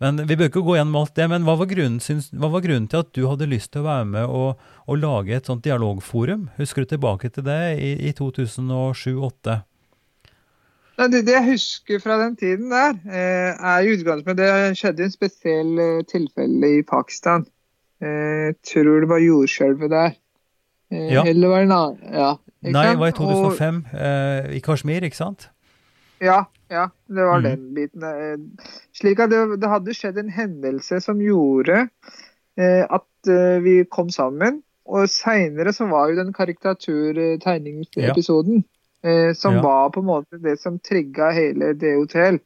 [0.00, 2.60] Men Vi bør ikke gå gjennom alt det, men hva var, grunnen, syns, hva var
[2.62, 5.64] grunnen til at du hadde lyst til å være med og, og lage et sånt
[5.64, 6.50] dialogforum?
[6.56, 9.62] Husker du tilbake til det i, i 2007-2008?
[10.98, 15.10] Nei, Det, jeg husker fra den tiden der, eh, er i utgangspunktet Det skjedde en
[15.14, 17.46] spesiell eh, tilfelle i Pakistan.
[18.02, 20.10] Eh, tror det var jordskjelvet der.
[20.90, 21.24] Ja.
[21.26, 21.98] Eller var det en annen?
[22.12, 22.34] Ja.
[22.62, 25.50] Nei, det var i 2005 eh, i Kashmir, ikke sant?
[26.20, 27.44] Ja, ja, det var mm.
[27.44, 28.02] den biten.
[28.96, 31.88] Slik at det, det hadde skjedd en hendelse som gjorde
[32.58, 33.04] eh, at
[33.62, 34.62] vi kom sammen.
[34.88, 38.64] Og seinere så var jo den karikaturtegningsepisoden
[39.02, 39.62] eh, som Ja.
[39.62, 42.38] var på en måte det som trigga hele DOTL.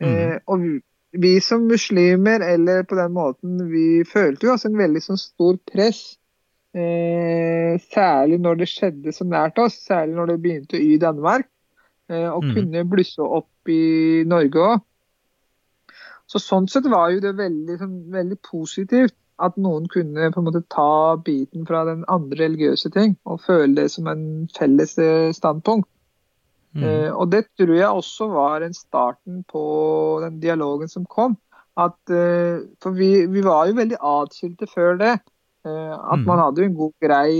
[0.00, 0.40] Eh, mm.
[0.46, 0.80] og vi,
[1.12, 5.58] vi som muslimer, eller på den måten, vi følte jo også en veldig sånn stor
[5.72, 6.18] press.
[6.74, 11.46] Eh, særlig når det skjedde så nært oss, særlig når det begynte i Danmark.
[12.10, 12.54] Eh, og mm.
[12.54, 14.82] kunne blusse opp i Norge òg.
[16.26, 20.46] Så sånn sett var jo det veldig, sånn, veldig positivt at noen kunne på en
[20.46, 25.32] måte ta biten fra den andre religiøse ting og føle det som en felles eh,
[25.34, 25.88] standpunkt.
[26.74, 26.82] Mm.
[26.82, 29.64] Uh, og det tror jeg også var en starten på
[30.24, 31.36] den dialogen som kom.
[31.78, 35.12] At, uh, for vi, vi var jo veldig atskilte før det.
[35.66, 36.26] Uh, at mm.
[36.26, 37.30] man hadde jo en god, grei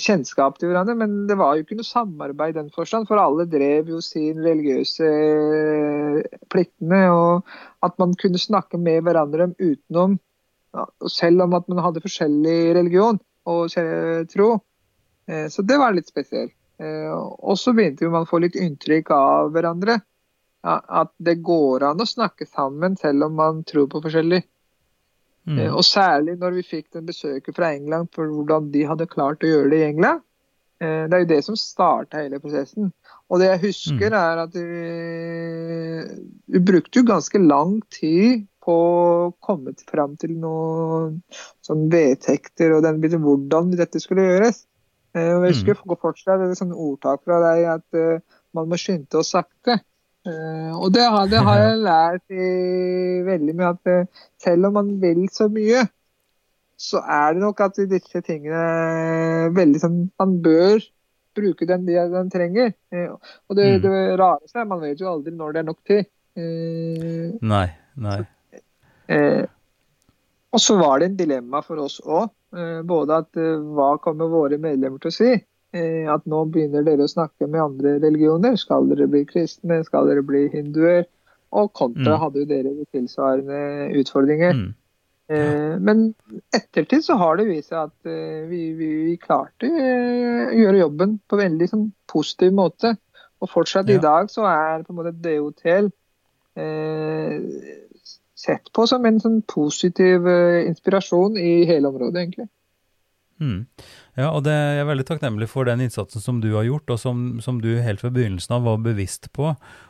[0.00, 3.46] kjennskap til hverandre, men det var jo ikke noe samarbeid i den forstand, for alle
[3.50, 7.02] drev jo sin religiøse eh, pliktene.
[7.14, 7.54] Og
[7.84, 10.18] at man kunne snakke med hverandre utenom,
[11.06, 13.70] selv om at man hadde forskjellig religion og
[14.32, 14.48] tro.
[15.28, 16.56] Eh, Så det var litt spesielt.
[16.80, 20.00] Eh, Og så begynte man å få litt inntrykk av hverandre.
[20.64, 24.40] At det går an å snakke sammen selv om man tror på forskjellig.
[25.46, 25.58] Mm.
[25.58, 29.44] Eh, Og særlig når vi fikk den besøket fra England for hvordan de hadde klart
[29.44, 30.22] å gjøre det i England.
[30.80, 32.92] Eh, Det er jo det som starta hele prosessen.
[33.28, 39.32] Og det jeg husker, er at vi, vi brukte jo ganske lang tid på å
[39.44, 41.20] komme fram til noen
[41.60, 44.64] sånn vedtekter og den biten hvordan dette skulle gjøres.
[45.14, 45.96] Eh, og jeg husker mm.
[46.00, 48.22] fortsatt det er sånn ordtak fra deg at
[48.54, 49.82] man må skynde oss sakte.
[50.24, 52.48] Eh, og det har, det har jeg lært i,
[53.26, 54.06] veldig mye at eh,
[54.40, 55.84] selv om man vil så mye,
[56.80, 60.80] så er det nok at disse tingene veldig sånn Man bør
[61.34, 62.72] bruke den de den trenger.
[62.94, 63.82] Eh, og det, Mm.
[63.84, 66.06] det rareste er man vet jo aldri når det er nok tid.
[66.36, 67.66] Eh, Nei.
[67.96, 68.20] Nei.
[69.08, 69.44] Eh,
[70.54, 72.30] og så var det en dilemma for oss òg.
[72.54, 75.32] Eh, både at eh, hva kommer våre medlemmer til å si?
[75.74, 78.54] Eh, at nå begynner dere å snakke med andre religioner.
[78.60, 79.80] Skal dere bli kristne?
[79.86, 81.04] Skal dere bli hinduer?
[81.54, 82.20] Og kontra Mm.
[82.20, 84.54] hadde jo dere tilsvarende utfordringer.
[84.54, 84.74] Mm.
[85.34, 86.14] Eh, men
[86.52, 90.82] ettertid så har det vist seg at eh, vi, vi, vi klarte eh, å gjøre
[90.82, 92.96] jobben på en veldig sånn, positiv måte.
[93.42, 93.96] Og fortsatt Ja.
[93.96, 95.90] i dag så er på en måte DHTL
[96.56, 97.40] eh,
[98.34, 100.26] sett på som en sånn positiv
[100.68, 102.48] inspirasjon i hele området, egentlig.
[103.40, 103.66] Mm.
[104.14, 107.00] Ja, og det, jeg er veldig takknemlig for den innsatsen som du har gjort, og
[107.02, 109.48] som, som du helt fra begynnelsen av var bevisst på,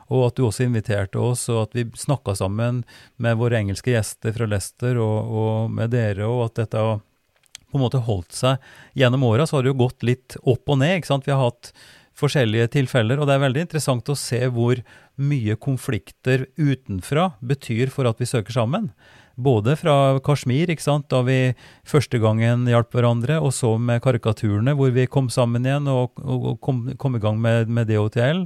[0.09, 2.83] og at du også inviterte oss, og at vi snakka sammen
[3.21, 7.03] med våre engelske gjester fra Leicester og, og med dere, og at dette har
[7.75, 9.49] på en måte holdt seg gjennom åra.
[9.49, 11.01] Så har det jo gått litt opp og ned.
[11.01, 11.27] ikke sant?
[11.27, 11.73] Vi har hatt
[12.15, 14.79] forskjellige tilfeller, og det er veldig interessant å se hvor
[15.19, 18.93] mye konflikter utenfra betyr for at vi søker sammen.
[19.35, 21.55] Både fra Kashmir, ikke sant, da vi
[21.89, 26.55] første gangen hjalp hverandre, og så med karikaturene, hvor vi kom sammen igjen og, og,
[26.63, 28.45] kom, kom i gang med, med DHTL.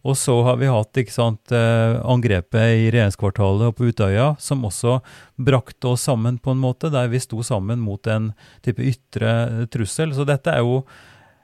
[0.00, 4.64] Og så har vi hatt ikke sant, eh, angrepet i regjeringskvartalet og på Utøya, som
[4.64, 5.00] også
[5.36, 8.30] brakte oss sammen på en måte, der vi sto sammen mot en
[8.64, 10.14] type ytre trussel.
[10.16, 10.84] Så dette er jo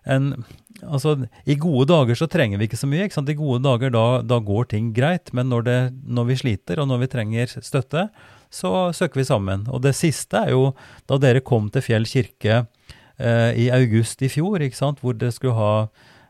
[0.06, 0.32] en
[0.84, 1.14] Altså,
[1.48, 3.06] i gode dager så trenger vi ikke så mye.
[3.06, 3.30] ikke sant?
[3.32, 6.90] I gode dager da, da går ting greit, men når, det, når vi sliter og
[6.90, 8.02] når vi trenger støtte,
[8.52, 9.66] så søker vi sammen.
[9.72, 10.70] Og det siste er jo
[11.08, 12.64] da dere kom til Fjell kirke
[13.18, 15.02] eh, i august i fjor, ikke sant?
[15.02, 15.72] hvor dere skulle ha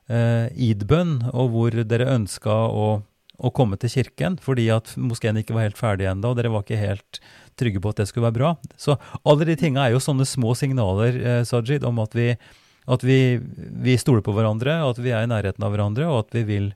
[0.08, 2.88] eh, id-bønn, og hvor dere ønska å,
[3.36, 6.66] å komme til kirken fordi at moskeen ikke var helt ferdig ennå, og dere var
[6.66, 7.20] ikke helt
[7.56, 8.52] trygge på at det skulle være bra.
[8.80, 12.32] Så alle de tinga er jo sånne små signaler, eh, Sajid, om at vi
[12.86, 13.40] at vi,
[13.82, 16.68] vi stoler på hverandre, at vi er i nærheten av hverandre, og at vi vil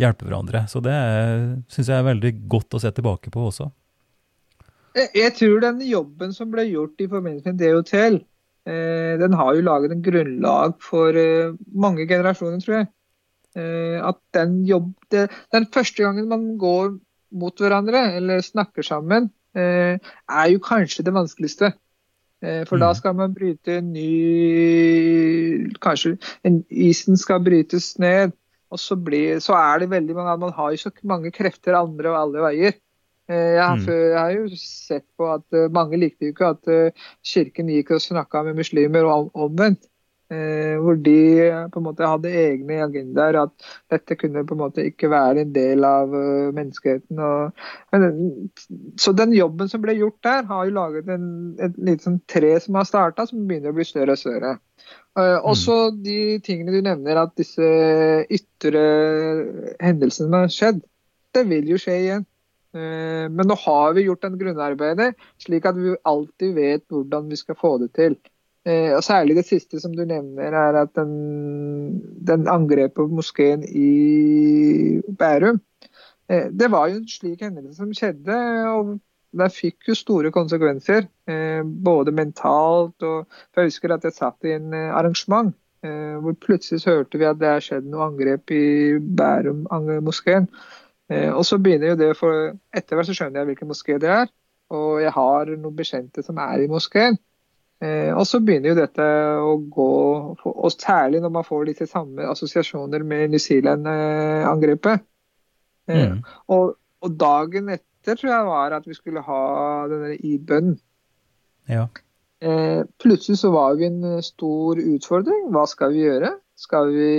[0.00, 0.64] hjelpe hverandre.
[0.66, 0.96] Så det
[1.70, 3.68] syns jeg er veldig godt å se tilbake på også.
[4.94, 8.18] Jeg, jeg tror den jobben som ble gjort i forbindelse med DHTL,
[8.68, 12.90] eh, den har jo laget en grunnlag for eh, mange generasjoner, tror jeg.
[13.56, 16.98] Eh, at den jobb, Den første gangen man går
[17.32, 19.96] mot hverandre, eller snakker sammen, eh,
[20.28, 21.72] er jo kanskje det vanskeligste.
[22.42, 22.96] Eh, For da Mm.
[22.96, 28.32] skal man bryte en ny Kanskje en, isen skal brytes ned.
[28.72, 32.08] Og så, blir, så er det veldig mange Man har jo så mange krefter andre
[32.08, 32.72] og alle veier.
[33.30, 33.86] Eh, Jeg har, Mm.
[33.86, 36.90] jeg har jo sett på at eh, mange likte jo ikke at eh,
[37.24, 39.88] kirken gikk og snakka med muslimer og omvendt.
[40.32, 43.36] Hvor de på en måte hadde egne agendaer.
[43.42, 43.50] At
[43.92, 47.20] dette kunne på en måte ikke være en del av eh, menneskeheten.
[48.96, 51.26] Så den jobben som ble gjort der, har jo laget en,
[51.60, 54.54] et lite sånn tre som har starta, som begynner å bli større og større.
[55.12, 57.60] Uh, også de tingene du nevner, at disse
[58.32, 58.86] ytre
[59.84, 60.80] hendelsene har skjedd,
[61.36, 62.24] det vil jo skje igjen.
[62.74, 67.36] Eh, Men nå har vi gjort en grunnarbeidet, slik at vi alltid vet hvordan vi
[67.36, 68.16] skal få det til.
[68.64, 73.64] Eh, og Særlig det siste som du nevner, er at den, den angrepet på moskeen
[73.66, 75.58] i Bærum
[76.28, 78.36] eh, Det var jo en slik hendelse som skjedde,
[78.72, 78.98] og
[79.32, 81.06] det fikk jo store konsekvenser.
[81.64, 86.98] Både mentalt og for Jeg husker at jeg satt i en arrangement hvor plutselig så
[86.98, 90.44] hørte vi at det har skjedd noe angrep i Bærum-moskeen.
[90.44, 90.81] Eh,
[91.34, 94.32] og så begynner jo det for Etter hvert så skjønner jeg hvilken moské det er.
[94.72, 97.18] Og jeg har noen bekjente som er i moskeen.
[97.82, 99.06] Eh, og så begynner jo dette
[99.42, 99.88] å gå,
[100.46, 105.02] og særlig når man får disse samme assosiasjoner med New Zealand-angrepet.
[105.02, 105.08] Eh,
[106.12, 106.20] Mm.
[106.54, 109.42] og, og dagen etter tror jeg var at vi skulle ha
[109.90, 110.78] denne id-bønnen.
[111.68, 111.88] Ja.
[112.40, 115.50] Eh, plutselig så var vi en eh, stor utfordring.
[115.50, 116.32] Hva skal vi gjøre?
[116.58, 117.10] Skal vi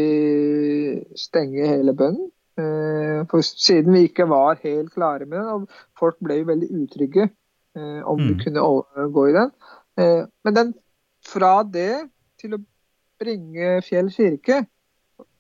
[1.20, 2.32] stenge hele bønnen?
[2.60, 5.68] Eh, for siden vi ikke var helt klare med den, og
[6.00, 7.24] folk ble jo veldig utrygge
[7.76, 8.40] eh, om vi Mm.
[8.44, 9.52] kunne gå i den.
[9.98, 10.74] Eh, men den,
[11.26, 12.10] fra det
[12.42, 12.62] til å
[13.20, 14.66] bringe Fjell kirke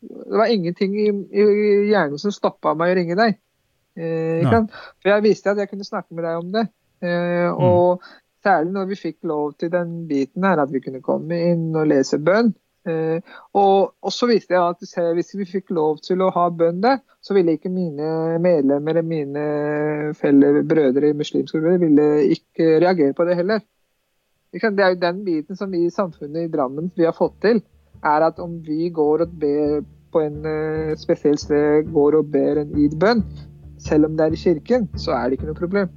[0.03, 1.43] Det var ingenting i, i
[1.91, 3.37] hjernen som stoppa meg å ringe deg.
[5.01, 6.63] For jeg visste at jeg kunne snakke med deg om det.
[7.03, 8.03] Eh, og
[8.43, 11.87] særlig når vi fikk lov til den biten her, at vi kunne komme inn og
[11.87, 12.53] lese bønn.
[12.83, 13.19] Eh,
[13.55, 16.81] og, og så visste jeg at se, hvis vi fikk lov til å ha bønn
[16.83, 19.45] der, så ville ikke mine medlemmer, mine
[20.19, 23.63] felle brødre i muslimske grupper ville ikke reagere på det heller.
[24.53, 27.63] Det er jo den biten som vi i samfunnet i Drammen vi har fått til.
[28.03, 29.79] er at om vi går og ber
[30.11, 33.23] på en uh, spesiell sted, går og ber en id-bønn,
[33.79, 35.89] selv om det er i kirken, så er det ikke noe problem.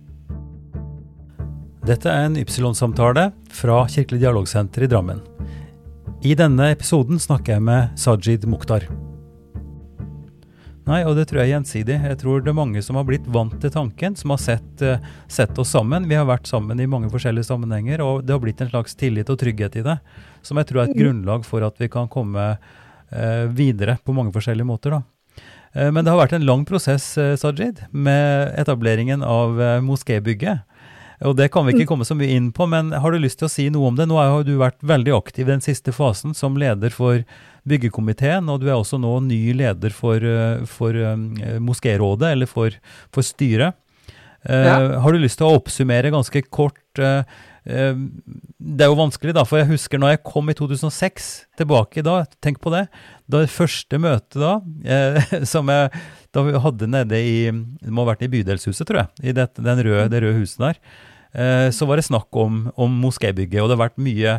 [1.87, 5.20] Dette er en Ypsilon-samtale fra Kirkelig dialogsenter i Drammen.
[6.24, 8.87] I denne episoden snakker jeg med Sajid Mukhtar.
[10.87, 11.96] Nei, og det tror jeg er gjensidig.
[11.98, 15.02] Jeg tror det er mange som har blitt vant til tanken, som har sett, uh,
[15.29, 16.07] sett, oss sammen.
[16.07, 19.33] Vi har vært sammen i mange forskjellige sammenhenger, og det har blitt en slags tillit
[19.33, 19.96] og trygghet i det.
[20.46, 24.33] Som jeg tror er et grunnlag for at vi kan komme uh, videre på mange
[24.37, 24.96] forskjellige måter.
[24.96, 25.42] da.
[25.74, 30.62] Uh, men det har vært en lang prosess, Sajid, med etableringen av moskébygget.
[31.24, 33.48] Og Det kan vi ikke komme så mye inn på, men har du lyst til
[33.48, 34.09] å si noe om det?
[34.11, 37.22] Nå har du vært veldig aktiv i den siste fasen som leder for
[37.66, 41.33] byggekomiteen, og du er også nå ny leder for, eh, for um,
[41.64, 42.76] moskérådet, eller for,
[43.14, 43.74] for styret.
[44.46, 44.79] Eh, ja.
[44.79, 46.79] Uh, har du lyst til å oppsummere ganske kort?
[47.00, 47.24] Uh,
[47.66, 52.05] uh, det er jo vanskelig, da, for jeg husker når jeg kom i 2006 tilbake
[52.07, 52.87] da, tenk på det.
[53.26, 54.55] Da det første møtet da,
[55.55, 55.90] som jeg
[56.37, 59.33] da vi hadde nede i Det må ha vært i Bydelshuset, tror jeg.
[59.33, 60.81] I det, røde, det røde huset der.
[61.72, 64.38] så var det snakk om, om moskébygget, og det har vært mye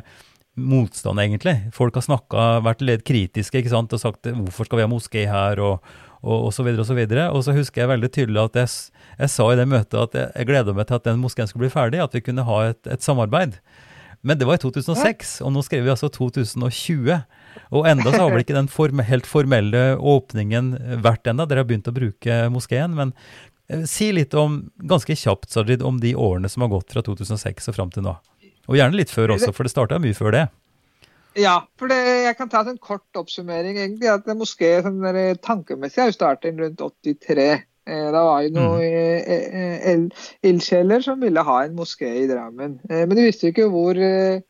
[0.57, 1.55] motstand, egentlig.
[1.73, 5.25] Folk har snakka, vært litt kritiske ikke sant, og sagt 'hvorfor skal vi ha moské
[5.29, 5.83] her', og,
[6.23, 7.29] og, og så videre og så videre.
[7.31, 8.69] Og så husker jeg veldig tydelig at jeg,
[9.19, 11.67] jeg sa i det møtet at jeg, jeg gleda meg til at den moskeen skulle
[11.67, 13.59] bli ferdig, at vi kunne ha et, et samarbeid.
[14.23, 17.21] Men det var i 2006, og nå skriver vi altså 2020.
[17.71, 21.47] Og enda så har vel ikke den form, helt formelle åpningen vært ennå.
[21.47, 22.95] Dere har begynt å bruke moskeen.
[22.97, 23.13] Men
[23.69, 27.71] eh, si litt om, ganske kjapt, Sajid, om de årene som har gått fra 2006
[27.71, 28.17] og fram til nå.
[28.67, 30.47] Og gjerne litt før også, for det starta mye før det.
[31.37, 33.77] Ja, for det, jeg kan ta en kort oppsummering.
[33.77, 37.49] egentlig, at Moské sånn der, tankemessig har jo startet rundt 83.
[37.87, 40.07] Eh, da var jo noen mm.
[40.49, 42.79] ildsjeler som ville ha en moské i Drammen.
[42.89, 44.41] Eh, men de visste jo ikke hvor Eh,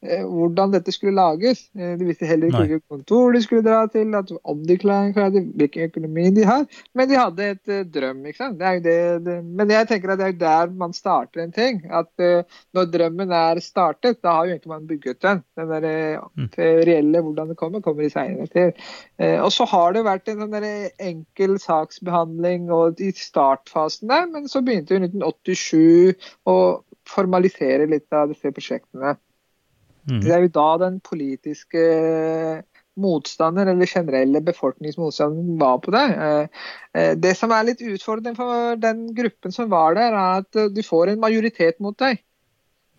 [0.00, 1.66] hvordan dette skulle lages.
[1.76, 4.14] Eh, de visste heller ikke hvilket kontor de skulle dra til,
[4.48, 6.64] om de klarte hvilken økonomi de har.
[6.96, 8.24] Men de hadde et uh, drøm.
[8.26, 8.58] ikke sant?
[8.60, 11.82] Det det, det, men jeg tenker at det er der man starter en ting.
[11.92, 12.40] At uh,
[12.76, 15.44] når drømmen er startet, da har jo egentlig man bygget den.
[15.58, 16.48] Den der, uh,
[16.88, 18.72] reelle hvordan det kommer, kommer de seinere til.
[19.20, 20.64] og så har det vært en sånn
[21.10, 26.56] enkel saksbehandling og i startfasen der, men så begynte i 1987 å
[27.08, 29.16] formalisere litt av disse prosjektene.
[30.10, 30.20] Mm.
[30.24, 31.84] Det er jo da den politiske
[33.00, 36.06] motstander, eller generelle befolkningsmotstanden, var på det.
[36.26, 40.74] Eh, eh, det som er litt utfordrende for den gruppen som var der, er at
[40.74, 42.20] du får en majoritet mot deg.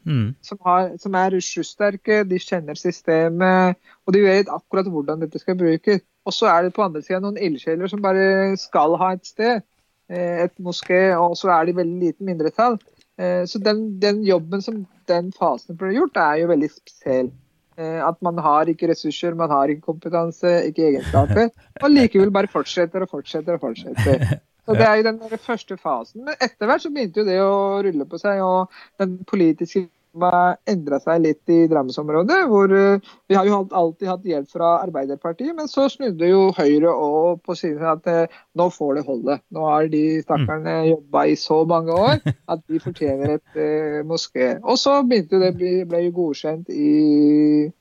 [0.03, 0.31] Mm.
[0.41, 5.59] Som, har, som, er ressurssterke, de kjenner systemet, og de vet akkurat hvordan dette skal
[5.59, 6.01] brukes.
[6.25, 9.61] Og så er det på andre sida noen ildsjeler som bare skal ha et sted,
[10.09, 12.77] eh, et moské, og så er de veldig liten mindretall.
[13.21, 17.31] Eh, så den, den, jobben som den fasen ble gjort, er jo veldig spesiell.
[17.77, 21.51] Eh, at man har ikke ressurser, man har ikke kompetanse, ikke egenskaper.
[21.83, 24.25] Og likevel bare fortsetter og fortsetter og fortsetter.
[24.65, 26.21] Så Det er jo den første fasen.
[26.25, 28.43] Men etter hvert så begynte jo det å rulle på seg.
[28.45, 28.69] Og
[29.01, 32.47] den politiske endra seg litt i Drammensområdet.
[32.49, 36.91] hvor uh, Vi har jo alltid hatt hjelp fra Arbeiderpartiet, men så snudde jo Høyre
[36.91, 39.39] òg på siden at uh, nå får det holde.
[39.49, 40.89] Nå har de stakkarene mm.
[40.91, 42.19] jobba i så mange år
[42.51, 44.57] at de fortjener et uh, moské.
[44.63, 47.71] Og så begynte det, ble jo godkjent i,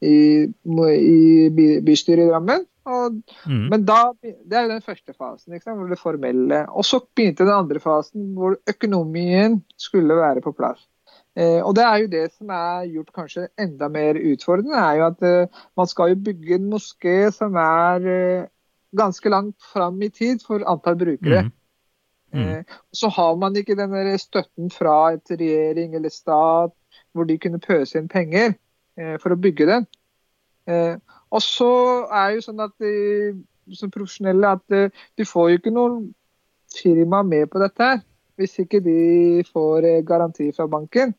[0.00, 0.16] i,
[0.48, 2.66] i bystyret i Drammen.
[2.88, 3.64] Og, mm.
[3.68, 6.64] Men da, Det er jo den første fasen, hvor det formelle.
[6.72, 10.80] Og så begynte den andre fasen, hvor økonomien skulle være på plass.
[11.38, 15.04] Eh, og Det er jo det som er gjort kanskje enda mer utfordrende, er jo
[15.06, 18.48] at eh, man skal jo bygge en moské som er eh,
[18.98, 21.42] ganske langt fram i tid for antall brukere.
[21.42, 21.52] Mm.
[22.32, 22.64] Mm.
[22.92, 26.74] Så har man ikke den støtten fra et regjering eller stat
[27.12, 28.52] hvor de kunne pøse inn penger
[29.22, 29.86] for å bygge den.
[31.30, 31.70] Og så
[32.12, 33.32] er jo sånn at de,
[33.72, 36.10] som profesjonelle at du får jo ikke noen
[36.74, 38.04] firma med på dette her
[38.36, 38.98] hvis ikke de
[39.48, 41.14] får garanti fra banken.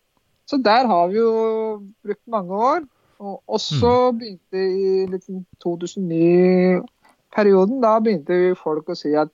[0.49, 1.31] Så der har vi jo
[2.01, 2.79] brukt mange år.
[3.19, 4.19] Og så mm.
[4.19, 9.29] begynte i liksom 2009-perioden, da begynte folk å si at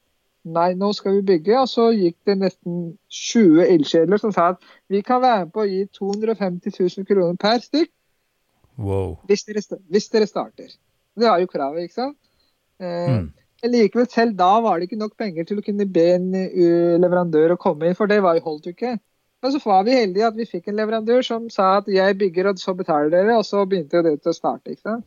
[0.46, 1.60] nei, nå skal vi bygge.
[1.62, 4.60] Og så gikk det nesten 20 ildsjeler som sa at
[4.92, 7.92] vi kan være med på å gi 250 000 kroner per stykk
[8.82, 9.10] wow.
[9.30, 9.62] hvis, dere,
[9.94, 10.70] hvis, dere, starter.
[11.16, 12.18] Det var jo kravet, ikke sant.
[12.82, 13.28] Eh, mm.
[13.64, 16.28] Men likevel, selv da var det ikke nok penger til å kunne be en
[17.02, 18.94] leverandør å komme inn, for det var, holdt jo ikke.
[19.44, 22.50] Men så var vi heldige at vi fikk en leverandør som sa at jeg bygger,
[22.50, 23.38] og så betaler dere.
[23.38, 24.74] Og så begynte det til å starte.
[24.74, 25.06] ikke sant?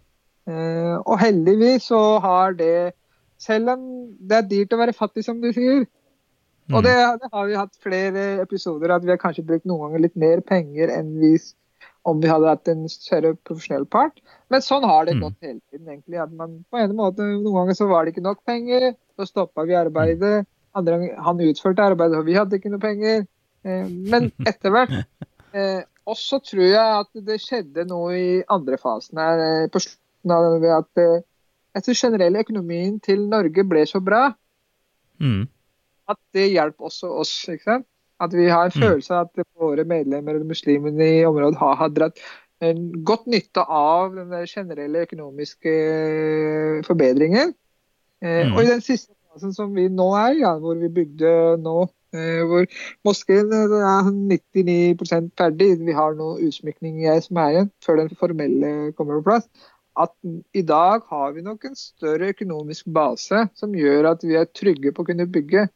[0.48, 2.94] Eh, og heldigvis så har det
[3.38, 3.82] Selv om
[4.18, 5.84] det er dyrt å være fattig, som du sier,
[6.74, 7.20] og det, mm.
[7.22, 10.42] det, har vi hatt flere episoder at vi har kanskje brukt noen ganger litt mer
[10.42, 11.36] penger enn vi
[12.08, 14.20] om vi hadde hatt en større profesjonell part.
[14.52, 15.22] Men sånn har det Mm.
[15.22, 15.86] gått hele tiden.
[15.86, 19.26] egentlig, at man på en måte, Noen ganger så var det ikke nok penger, så
[19.26, 20.46] stoppa vi arbeidet.
[20.74, 23.26] Andre han utførte arbeidet, og vi hadde ikke noe penger.
[23.64, 24.92] Eh, men etter hvert
[25.56, 29.82] eh, Og så tror jeg at det skjedde noe i andre fasen her eh, på
[29.82, 31.20] slutten av det at eh,
[31.76, 34.28] jeg tror generell økonomien til Norge ble så bra
[35.18, 35.48] Mm.
[36.06, 37.32] at det hjelper også oss.
[37.50, 37.86] ikke sant?
[38.22, 38.82] At vi har en Mm.
[38.84, 42.18] følelse av at våre medlemmer eller muslimene i området har, har dratt
[43.04, 45.74] godt nytte av den generelle økonomiske
[46.86, 47.54] forbedringen.
[48.22, 48.54] Mm.
[48.54, 51.88] Og i den siste fasen som vi nå er i, ja, hvor vi bygde nå,
[52.12, 52.66] hvor
[53.04, 58.14] moskeen eh, er 99% ferdig, vi har noe utsmykning jeg som er igjen, før den
[58.16, 59.48] formelle kommer på plass,
[59.98, 60.12] at
[60.54, 64.92] i dag har vi nok en større økonomisk base som gjør at vi er trygge
[64.94, 65.66] på å kunne bygge.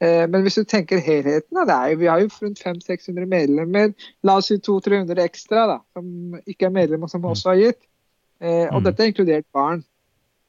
[0.00, 3.92] Eh, Men hvis du tenker helheten, da, det jo, vi har jo rundt 500-600 medlemmer,
[4.22, 7.80] la oss si 200-300 ekstra da, som ikke er medlemmer, som også har gitt.
[8.40, 8.84] Eh, Og Mm.
[8.84, 9.84] dette er inkludert barn.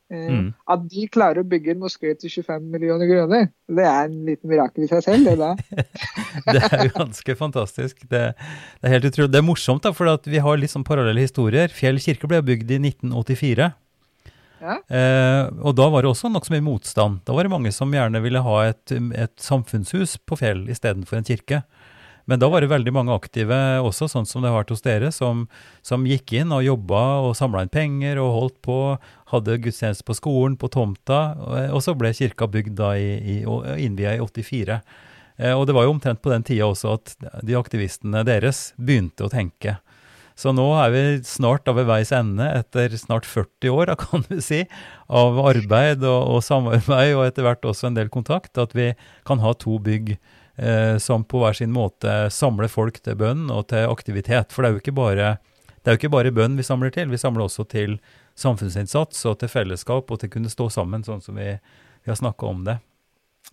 [0.10, 0.53] Eh, Mm.
[0.66, 4.49] At de klarer å bygge en moské til 25 millioner kroner, det er en liten
[4.49, 5.28] mirakel i seg selv.
[5.38, 5.84] det.
[6.53, 8.01] Det er jo ganske fantastisk.
[8.10, 9.32] Det, det er helt utrolig.
[9.34, 11.70] Det er morsomt, da, for at vi har litt sånn parallelle historier.
[11.70, 13.70] Fjell kirke ble bygd i 1984.
[14.60, 14.76] Ja.
[14.91, 17.22] Eh, og da var det også nokså mye motstand.
[17.28, 21.28] Da var det mange som gjerne ville ha et, et samfunnshus på Fjell istedenfor en
[21.30, 21.62] kirke.
[22.30, 25.09] Men da var det veldig mange aktive også, sånn som det har vært hos dere,
[25.15, 25.47] som,
[25.82, 28.77] som gikk inn og jobba og samla inn penger og holdt på.
[29.34, 31.21] Hadde gudstjeneste på skolen, på tomta.
[31.41, 33.38] Og, og så ble kirka bygd da i, i,
[33.82, 34.77] innvia i 84.
[35.39, 39.25] Eh, og det var jo omtrent på den tida også at de aktivistene deres begynte
[39.25, 39.80] å tenke.
[40.39, 44.61] Så nå er vi snart ved veis ende, etter snart 40 år, kan du si,
[45.11, 48.93] av arbeid og, og samarbeid, og etter hvert også en del kontakt, at vi
[49.27, 50.39] kan ha to bygg eh,
[50.99, 54.51] som på hver sin måte samler folk til bønn og til aktivitet.
[54.51, 55.30] For det er jo ikke bare,
[55.88, 57.95] jo ikke bare bønn vi samler til, vi samler også til
[58.39, 61.53] samfunnsinnsats og til fellesskap og til å kunne stå sammen, sånn som vi,
[62.03, 62.80] vi har snakka om det.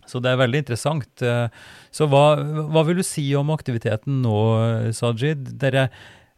[0.07, 1.23] Så det er veldig interessant.
[1.23, 1.47] Eh,
[1.91, 2.37] Så hva,
[2.71, 4.37] hva vil du si om aktiviteten nå,
[4.95, 5.49] Sajid?
[5.59, 5.87] Dere,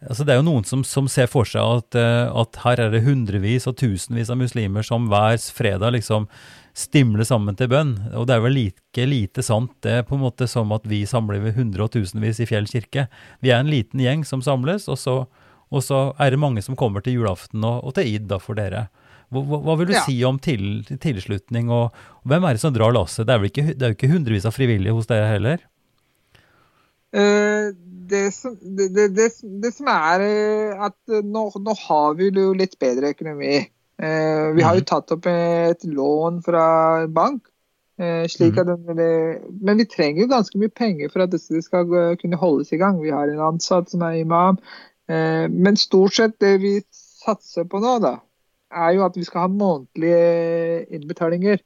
[0.07, 2.93] altså det er jo noen som, som ser for seg at, eh, at her er
[2.93, 6.27] det hundrevis og tusenvis av muslimer som hver fredag liksom
[6.79, 7.95] stimler sammen til bønn.
[8.15, 11.01] Og det er vel like lite sant det er på en måte som at vi
[11.09, 13.07] samler ved hundre og tusenvis i Fjell kirke.
[13.43, 15.17] Vi er en liten gjeng som samles, og så,
[15.69, 18.55] og så er det mange som kommer til julaften og, og til id da for
[18.55, 18.85] dere.
[19.29, 20.05] Hva, hva- vil du Ja.
[20.07, 21.91] si om til, tilslutning, og,
[22.23, 23.27] og hvem er det som drar lasset?
[23.27, 25.59] Det er, det er jo ikke hundrevis av frivillige hos dere heller?
[27.15, 27.71] Eh,
[28.09, 29.09] det, som, det, det,
[29.63, 33.59] det, som er eh, at eh, nå, nå har vi jo litt bedre økonomi.
[33.99, 37.41] Vi har jo tatt opp et lån fra bank.
[37.99, 42.71] den, det- men vi trenger jo ganske mye penger for at dette skal kunne holdes
[42.71, 43.01] i gang.
[43.03, 44.55] Vi har en ansatt som er imam.
[45.09, 46.77] Men stort sett det vi
[47.19, 48.13] satser på nå, da,
[48.71, 51.59] er jo at vi skal ha månedlige innbetalinger.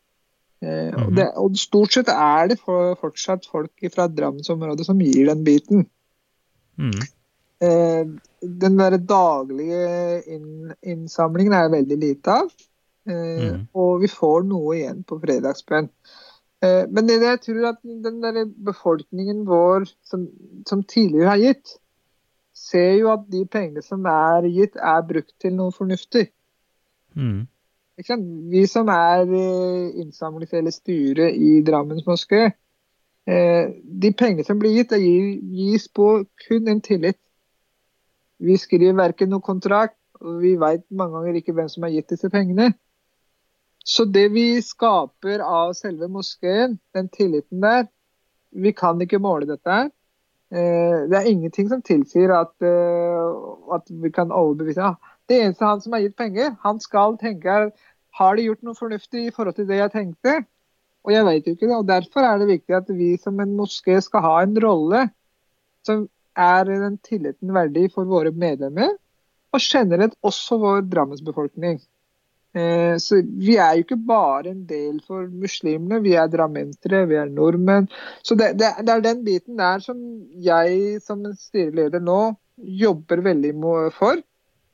[0.64, 1.16] Eh, og, Mhm.
[1.18, 5.88] det, og stort sett er det for, fortsatt folk fra Drammensområdet som gir den biten.
[6.80, 7.02] Mm.
[7.64, 12.50] Den der daglige inn, innsamlingen er veldig lite av.
[13.08, 13.68] Mhm.
[13.76, 15.90] Og vi får noe igjen på fredagsbønn.
[16.64, 20.28] Men det, jeg tror at den der befolkningen vår som,
[20.68, 21.78] som tidligere har gitt,
[22.54, 26.30] ser jo at de pengene som er gitt, er brukt til noe fornuftig.
[27.16, 27.48] Mm.
[27.98, 32.52] Vi som er innsamlet innsamlings- eller styret i Drammens moské,
[33.28, 37.20] eh, de pengene som blir gitt, det gis på kun en tillit.
[38.40, 42.10] Vi skriver verken noen kontrakt, og vi vet mange ganger ikke hvem som har gitt
[42.10, 42.74] disse pengene.
[43.86, 47.88] Så det vi skaper av selve moskeen, den tilliten der,
[48.52, 49.92] vi kan ikke måle dette her.
[50.52, 54.82] Eh, Det er ingenting som tilsier at, eh, at vi kan overbevise.
[54.82, 54.96] Ja,
[55.30, 57.58] det eneste han som har gitt penger, han skal tenke
[58.14, 60.34] har de gjort noe fornuftig i forhold til det jeg tenkte?
[61.04, 61.78] Og jeg vet jo ikke det.
[61.78, 65.08] og Derfor er det viktig at vi som en moské skal ha en rolle
[65.84, 66.06] som
[66.40, 68.94] er den tilliten verdig for våre medlemmer,
[69.54, 71.82] og generelt også vår Drammensbefolkning.
[72.56, 77.16] Eh, Så Vi er jo ikke bare en del for muslimene, vi er drammensere, vi
[77.16, 77.90] er nordmenn.
[78.24, 79.98] Så det, det, det er den biten der som
[80.42, 83.54] jeg som styreleder nå jobber veldig
[83.92, 84.22] for.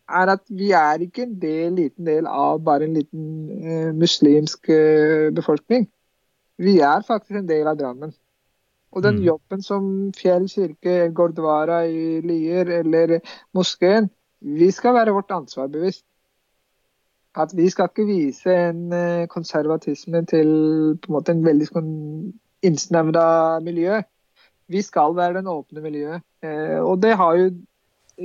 [0.10, 3.26] Er at vi er ikke en del, liten del av bare en liten
[3.62, 5.86] eh, muslimsk eh, befolkning.
[6.58, 8.14] Vi er faktisk en del av Drammen.
[8.92, 9.24] Og den Mm.
[9.24, 13.20] jobben som Fjell kirke, Gordvara i Lier eller
[13.54, 14.10] moskeen,
[14.42, 16.06] vi skal være vårt ansvar bevisst.
[17.36, 21.92] At vi skal ikke vise en eh, konservatisme til på en måte en veldig sånn
[22.66, 24.02] innsnevra miljø.
[24.70, 26.22] Vi skal være den åpne miljøet.
[26.44, 27.52] Eh, og det har jo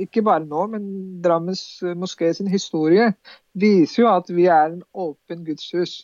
[0.03, 0.89] ikke bare nå, men
[1.23, 3.11] Drammens moské sin historie
[3.55, 6.03] viser jo at vi er en åpen gudshus.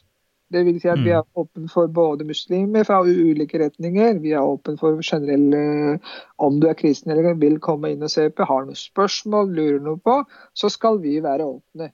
[0.52, 4.20] Det vil si at vi er åpen for både muslimer fra ulike retninger.
[4.20, 6.00] Vi er åpen for generelle
[6.38, 9.80] Om du er kristen eller vil komme inn og se på, har noen spørsmål, lurer
[9.80, 10.18] noe på,
[10.54, 11.92] så skal vi være åpne.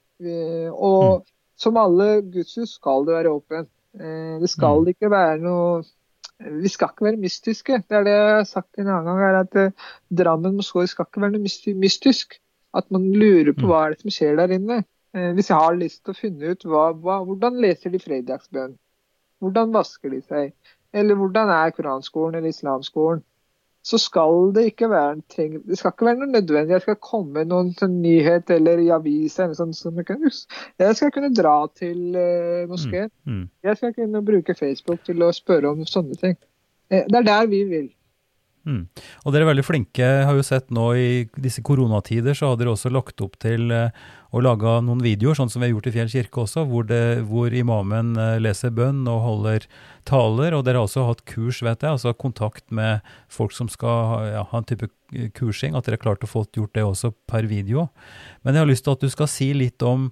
[0.73, 1.25] Og
[1.57, 3.69] som alle gudshus skal det være åpent.
[3.99, 5.83] Eh, Det skal ikke være noe
[6.37, 7.79] Vi skal ikke være mystiske.
[7.89, 9.87] Det er det jeg har sagt en annen gang, er at eh,
[10.19, 12.37] Drammen Moskva skal ikke være noe mystisk.
[12.77, 14.83] At man lurer på hva er det som skjer der inne.
[15.17, 18.75] Eh, Hvis jeg har lyst til å finne ut hva, hva, hvordan leser de fredagsbønn,
[19.41, 20.53] hvordan vasker de seg,
[20.93, 23.23] eller hvordan er koranskolen eller islamskolen,
[23.87, 26.73] så skal det ikke være treng- det skal ikke være noe nødvendig.
[26.75, 30.01] Jeg skal komme noen sånn nyhet eller i avisa eller sånn sånn.
[30.03, 33.11] jeg skal kunne dra til uh, moskeen.
[33.23, 33.45] Mm.
[33.63, 36.35] Jeg skal kunne bruke Facebook til å spørre om sånne ting.
[36.91, 37.87] Eh, det er der vi vil.
[38.67, 38.83] Mm.
[39.23, 40.03] Og dere er veldig flinke.
[40.03, 41.09] Jeg har jo sett nå i
[41.39, 43.95] disse koronatider, så har dere også lagt opp til eh,
[44.35, 47.23] å lage noen videoer, sånn som vi har gjort i Fjell kirke også, hvor, det,
[47.29, 49.67] hvor imamen eh, leser bønn og holder
[50.09, 50.57] taler.
[50.57, 54.43] Og dere har også hatt kurs, vet jeg, altså kontakt med folk som skal ja,
[54.51, 54.91] ha en type
[55.37, 55.77] kursing.
[55.77, 57.87] At dere har klart å få gjort det også per video.
[58.43, 60.09] Men jeg har lyst til at du skal si litt om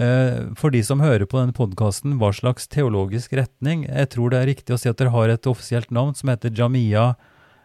[0.00, 3.84] eh, for de som hører på denne podkasten, hva slags teologisk retning.
[3.84, 6.56] Jeg tror det er riktig å si at dere har et offisielt navn som heter
[6.56, 7.12] Jamia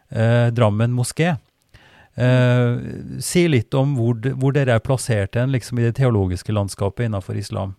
[0.09, 1.35] Drammen moské.
[2.17, 2.77] Eh,
[3.21, 7.37] si litt om hvor, hvor dere er plassert hen liksom, i det teologiske landskapet innenfor
[7.37, 7.75] islam.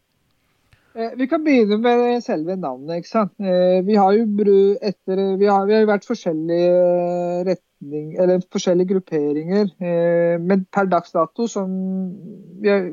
[0.95, 3.01] Eh, Vi kan begynne med selve navnet.
[3.01, 3.33] ikke sant?
[3.41, 4.27] Eh, Vi har jo
[4.81, 9.73] etter, vi har, vi har vært forskjellige eh, retning, eller forskjellige grupperinger.
[9.81, 11.69] eh, Men per dags dato som
[12.63, 12.93] er,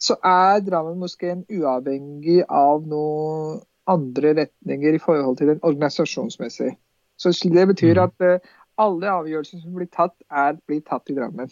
[0.00, 6.76] så er Drammen moskeen uavhengig av noen andre retninger i forhold til den organisasjonsmessig.
[7.18, 8.04] Så det betyr Mhm.
[8.04, 8.38] at eh,
[8.78, 11.50] alle avgjørelser som blir tatt, er blir tatt i Drammen.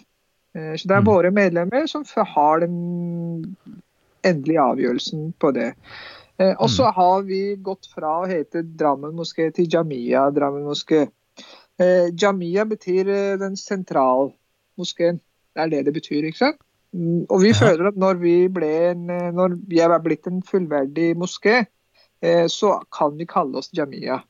[0.54, 1.06] Eh, Så det er Mhm.
[1.06, 3.56] våre medlemmer som har den
[4.24, 5.74] endelige avgjørelsen på det.
[6.38, 11.10] Eh, og så har vi gått fra å hete Drammen moské til Jamia Drammen moské.
[11.78, 14.32] Jamia betyr den sentrale
[14.78, 15.20] moskeen.
[15.54, 16.56] Det er det det betyr, ikke sant?
[16.94, 21.14] Mm, Og vi føler at når vi, ble en, når vi er blitt en fullverdig
[21.16, 21.66] moské,
[22.48, 24.22] så kan vi kalle oss Jamia.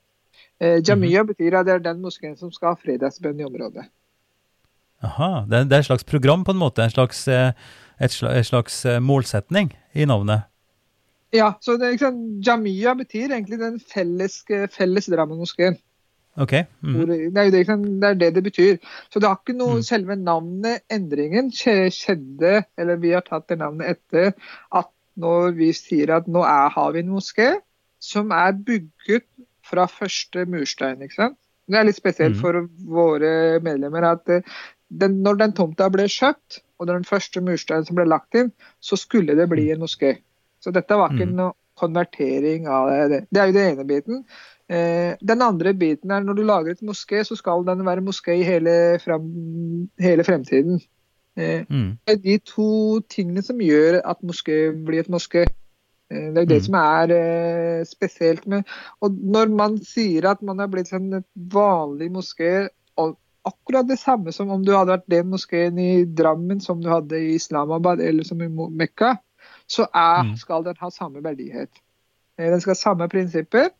[0.61, 3.87] Eh, Jamia betyr at det er den moskeen som skal ha fredagsbønn i området.
[5.03, 7.53] Aha, det er, det er et slags program på en måte, en slags, eh,
[8.01, 10.45] et slags, et slags eh, målsetning i navnet.
[11.33, 12.43] Ja, så det, liksom.
[12.45, 14.43] Jamia betyr egentlig den felles,
[14.75, 15.79] felles Drammen-moskeen.
[16.41, 16.53] Ok.
[16.83, 16.95] Mm.
[16.95, 18.77] Det er det, det er det det betyr.
[19.11, 19.83] Så det har ikke noe Mm.
[19.87, 24.33] Selve navnet, endringen, skjedde, eller vi har tatt det navnet etter
[24.73, 27.55] at når vi sier at nå er, har vi en moské
[28.01, 29.27] som er bygget
[29.71, 31.01] fra første murstein.
[31.07, 31.39] ikke sant?
[31.71, 32.41] Det er litt spesielt Mm.
[32.41, 34.43] for våre medlemmer at eh,
[34.91, 38.51] den, når den tomta ble kjøpt, og den første mursteinen som ble lagt inn,
[38.81, 40.17] så skulle det bli en moské.
[40.61, 41.37] Så dette var ikke Mm.
[41.37, 43.27] noe konvertering av det.
[43.33, 44.25] Det er jo den ene biten.
[44.69, 48.41] Eh, den andre biten er når du lager et moské, så skal den være moské
[48.41, 50.81] i hele, frem, hele fremtiden.
[51.37, 51.99] Eh, Mm.
[52.07, 55.47] det er de to tingene som gjør at moské blir et moské.
[56.11, 56.65] Eh, Det er det Mm.
[56.67, 58.65] som er eh, spesielt med
[59.03, 62.69] Og når man sier at man er blitt en vanlig moské,
[63.47, 67.17] akkurat det samme som om du hadde vært den moskeen i Drammen som du hadde
[67.17, 69.19] i Islamabad eller som i Mekka,
[69.67, 70.37] så er, Mm.
[70.37, 71.71] skal den ha samme verdighet.
[72.39, 73.71] Eh, Den skal ha samme prinsipper.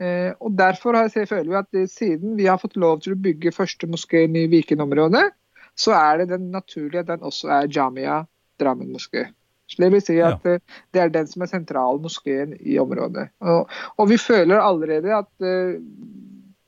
[0.00, 3.52] Eh, og Derfor har jeg vi at siden vi har fått lov til å bygge
[3.52, 5.30] første moskeen i Viken-området,
[5.76, 8.26] så er det den naturlige at den også er Jamia
[8.58, 9.26] Drammen moské.
[9.66, 10.58] Det vil si at ja.
[10.94, 13.28] det er den som er sentralmoskeen i området.
[13.42, 15.74] Og, og vi føler allerede at uh,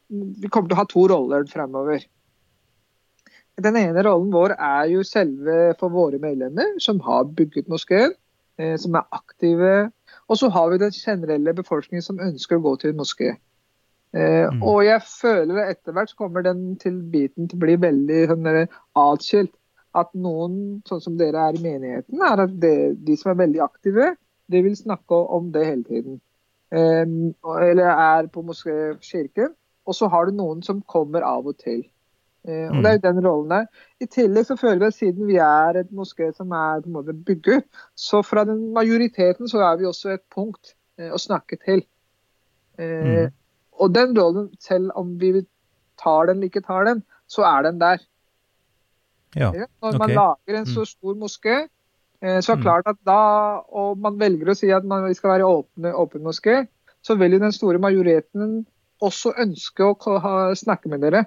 [0.08, 2.02] vi kommer til å ha to roller fremover.
[3.58, 8.14] Den ene rollen vår er jo selve for våre medlemmer, som har bygget moskeen,
[8.58, 9.90] eh, som er aktive.
[10.30, 13.34] Og så har vi den generelle befolkningen som ønsker å gå til en moské.
[14.14, 14.62] Eh, Mm.
[14.62, 18.20] Og jeg føler at etter hvert så kommer den til biten til å bli veldig
[18.30, 19.52] sånn atskilt.
[19.98, 23.62] At noen, sånn som dere er i menigheten, er at det, de som er veldig
[23.64, 24.14] aktive,
[24.48, 26.20] de vil snakke om det hele tiden.
[26.70, 27.34] Um,
[27.64, 29.54] eller er på moskékirken.
[29.88, 31.82] Og så har du noen som kommer av og til.
[32.48, 32.82] Uh, og Mm.
[32.82, 33.66] det er jo den rollen der.
[34.00, 36.96] I tillegg så føler vi at siden vi er et moské som er på en
[36.96, 37.64] måte bygget,
[37.96, 41.84] så fra den majoriteten så er vi også et punkt uh, å snakke til.
[42.78, 43.32] Uh, Mm.
[43.78, 45.46] Og den rollen, selv om vi
[46.02, 47.98] tar den eller ikke tar den, så er den der.
[49.36, 49.50] Ja.
[49.52, 49.98] Når okay.
[49.98, 50.74] man lager en Mm.
[50.74, 51.68] så stor moské,
[52.22, 52.62] eh, så er det Mm.
[52.62, 56.66] klart at da, og man velger å si at man skal være åpne, åpen moské,
[57.02, 58.66] så vil jo den store majoriteten
[59.02, 61.26] også ønske å ha, snakke med dere.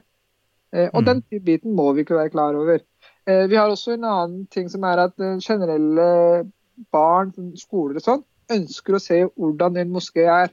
[0.73, 1.05] Eh, og Mm.
[1.05, 2.79] den biten må vi ikke være klar over.
[3.27, 6.49] Eh, vi har også en annen ting som er at generelle
[6.91, 10.49] barn, sånn skoler og sånn, ønsker å se hvordan en moské er.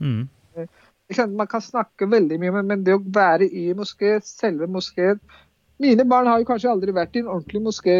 [0.00, 0.28] Mm.
[1.36, 5.20] Man kan snakke veldig mye, men- men det å være i moské, selve moskeen
[5.82, 7.94] Mine barn har jo kanskje aldri vært i en ordentlig moské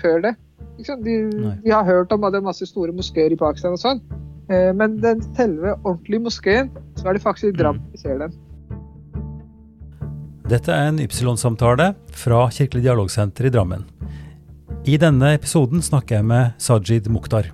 [0.00, 0.34] før det.
[0.78, 1.04] Ikke sant?
[1.06, 1.14] De,
[1.62, 4.02] de har hørt om at det er masse store moskeer i Pakistan og sånn.
[4.50, 8.34] Eh, Men den selve ordentlige moskeen, så er det faktisk i Drammen vi ser den.
[10.48, 13.84] Dette er en Ypsilon-samtale fra Kirkelig dialogsenter i Drammen.
[14.88, 17.50] I denne episoden snakker jeg med Sajid Mukhtar.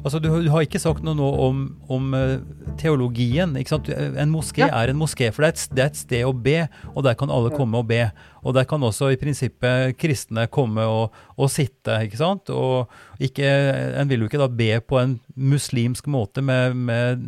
[0.00, 2.38] Altså, du, du har ikke sagt noe nå om, om eh,
[2.78, 3.56] teologien.
[3.58, 3.88] ikke sant?
[3.90, 4.70] En moské Ja.
[4.82, 7.14] er en moské, for det er, et, det er et sted å be, og der
[7.18, 8.10] kan alle komme og be.
[8.46, 12.50] Og der kan også i prinsippet kristne komme og, og sitte, ikke sant?
[12.54, 12.88] Og
[13.20, 13.44] ikke,
[13.98, 17.24] en vil jo ikke da be på en muslimsk måte med, med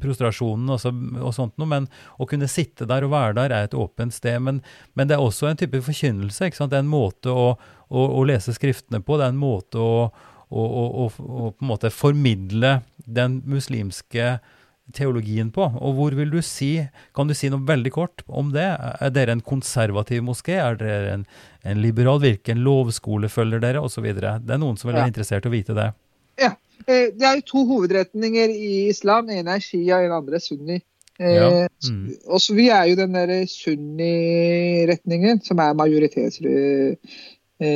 [0.00, 1.88] prostrasjonen og, så, og sånt noe, men
[2.18, 4.38] å kunne sitte der og være der er et åpent sted.
[4.40, 4.62] Men,
[4.94, 6.46] men det er også en type forkynnelse.
[6.46, 6.70] ikke sant?
[6.70, 7.56] Det er en måte å,
[7.90, 9.18] å, å lese skriftene på.
[9.18, 10.06] Det er en måte å,
[10.48, 14.38] å, å, å, å på en måte formidle den muslimske
[14.92, 15.64] teologien på.
[15.80, 18.66] Og hvor vil du si, kan du si noe veldig kort om det?
[19.00, 20.58] Er dere en konservativ moské?
[20.60, 21.26] Er dere en,
[21.64, 22.18] en liberal?
[22.20, 23.80] Hvilken lovskole følger dere?
[24.04, 24.38] Videre.
[24.44, 25.12] Det er noen som vil være Ja.
[25.14, 25.92] interessert i å vite det.
[26.38, 26.52] Ja.
[26.86, 29.26] Det er jo to hovedretninger i islam.
[29.26, 30.82] Den ene er shia, den andre er sunni.
[31.18, 31.68] Eh, Ja.
[31.88, 32.10] Mm.
[32.26, 35.76] Og så Vi er jo den der sunni-retningen, som er eh,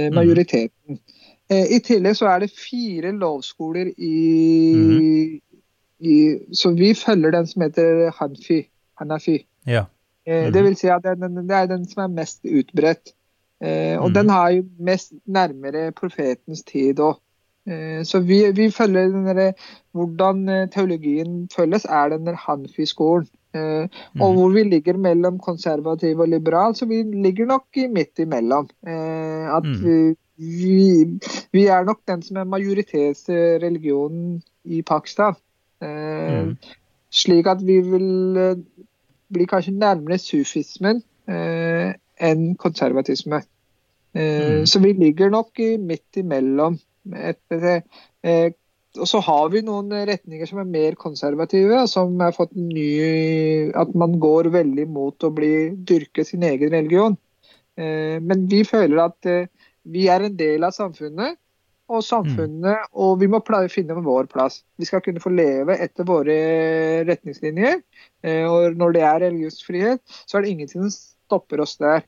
[0.08, 0.14] Mhm.
[0.14, 0.70] majoriteten.
[0.90, 0.98] Mm.
[1.50, 5.40] I tillegg så er det fire lovskoler i, Mhm.
[6.00, 8.68] I Så vi følger den som heter Hanfi.
[8.98, 9.46] Hanafi.
[9.66, 9.84] Ja.
[10.26, 10.52] Mhm.
[10.52, 13.14] Det vil si at det, er den- det er den som er mest utbredt.
[13.62, 14.14] Eh, og mm.
[14.14, 17.16] den har jo mest nærmere profetens tid òg.
[17.66, 19.52] Eh, så vi, vi følger den der,
[19.92, 23.26] Hvordan eh, teologien følges, er den Hanfi-skolen.
[23.54, 23.88] Eh,
[24.20, 24.36] og Mhm.
[24.36, 28.68] hvor vi ligger mellom konservativ og liberal, så vi ligger nok i midt imellom.
[28.86, 29.84] Eh, at Mhm.
[29.84, 31.20] vi, vi,
[31.52, 35.34] vi er nok den som er majoritetsreligionen i Pakistan.
[35.82, 36.56] Eh, Mhm.
[37.10, 38.56] Slik at vi vil eh,
[39.32, 43.42] bli kanskje nærmere sufismen eh, enn konservatisme.
[44.14, 44.66] Eh, Mhm.
[44.66, 46.78] Så vi ligger nok midt imellom.
[47.14, 48.50] Eh,
[48.98, 53.94] og så har vi noen retninger som er mer konservative, som har fått ny At
[53.94, 57.16] man går veldig mot å bli dyrke sin egen religion.
[57.76, 59.48] Eh, men vi føler at
[59.84, 61.36] vi er en del av samfunnet,
[61.88, 64.62] og samfunnet, og vi må pla- finne vår plass.
[64.76, 66.36] Vi skal kunne få leve etter våre
[67.08, 67.80] retningslinjer.
[68.22, 72.04] Eh, og når det er religionsfrihet, så er det ingenting som stopper oss der.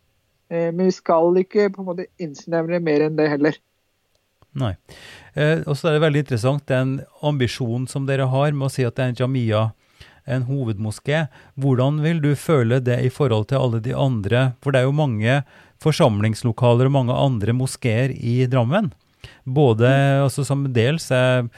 [0.51, 3.57] Eh, men vi skal ikke på en måte innsnevre mer enn det heller.
[4.53, 4.75] Nei.
[5.35, 8.85] Eh, og så er det veldig interessant den ambisjonen som dere har med å si
[8.85, 9.65] at det er en jamia,
[10.27, 11.29] en hovedmoské.
[11.57, 14.51] Hvordan vil du føle det i forhold til alle de andre?
[14.61, 15.41] For det er jo mange
[15.81, 18.93] forsamlingslokaler og mange andre moskeer i Drammen.
[19.45, 19.89] Både
[20.25, 21.49] også som dels er,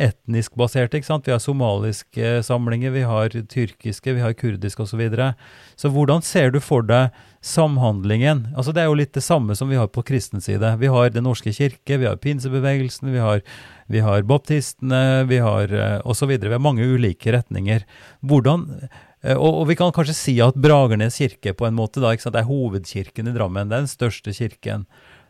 [0.00, 0.98] etnisk baserte.
[0.98, 1.26] ikke sant?
[1.26, 4.94] Vi har somaliske samlinger, vi har tyrkiske, vi har kurdiske osv.
[4.94, 5.32] Så, videre.
[5.76, 7.10] så hvordan ser du for deg
[7.44, 8.46] samhandlingen?
[8.56, 10.76] Altså Det er jo litt det samme som vi har på kristen side.
[10.78, 13.42] Vi har Den norske kirke, vi har pinsebevegelsen, vi har,
[13.88, 16.28] vi har baptistene, vi har eh, osv.
[16.38, 17.84] Vi har mange ulike retninger.
[18.22, 18.88] Hvordan
[19.22, 22.28] eh, og, og vi kan kanskje si at Bragernes kirke på en måte da, ikke
[22.28, 22.36] sant?
[22.36, 23.68] det er hovedkirken i Drammen.
[23.68, 24.86] Det er den største kirken.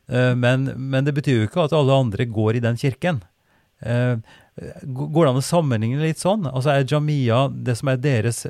[0.08, 3.22] Eh, Men, men det betyr jo ikke at alle andre går i den kirken.
[3.80, 4.16] Eh,
[4.86, 6.44] Går det an å sammenligne litt sånn?
[6.46, 8.44] Altså Er Jamia det som er deres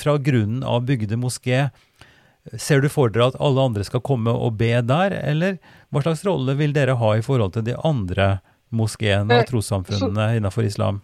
[0.00, 1.66] fra grunnen av bygde moské?
[2.56, 5.58] Ser du for dere at alle andre skal komme og be der, eller
[5.92, 8.38] hva slags rolle vil dere ha i forhold til de andre
[8.72, 11.02] moskeene og Eh, trossamfunnene innenfor islam?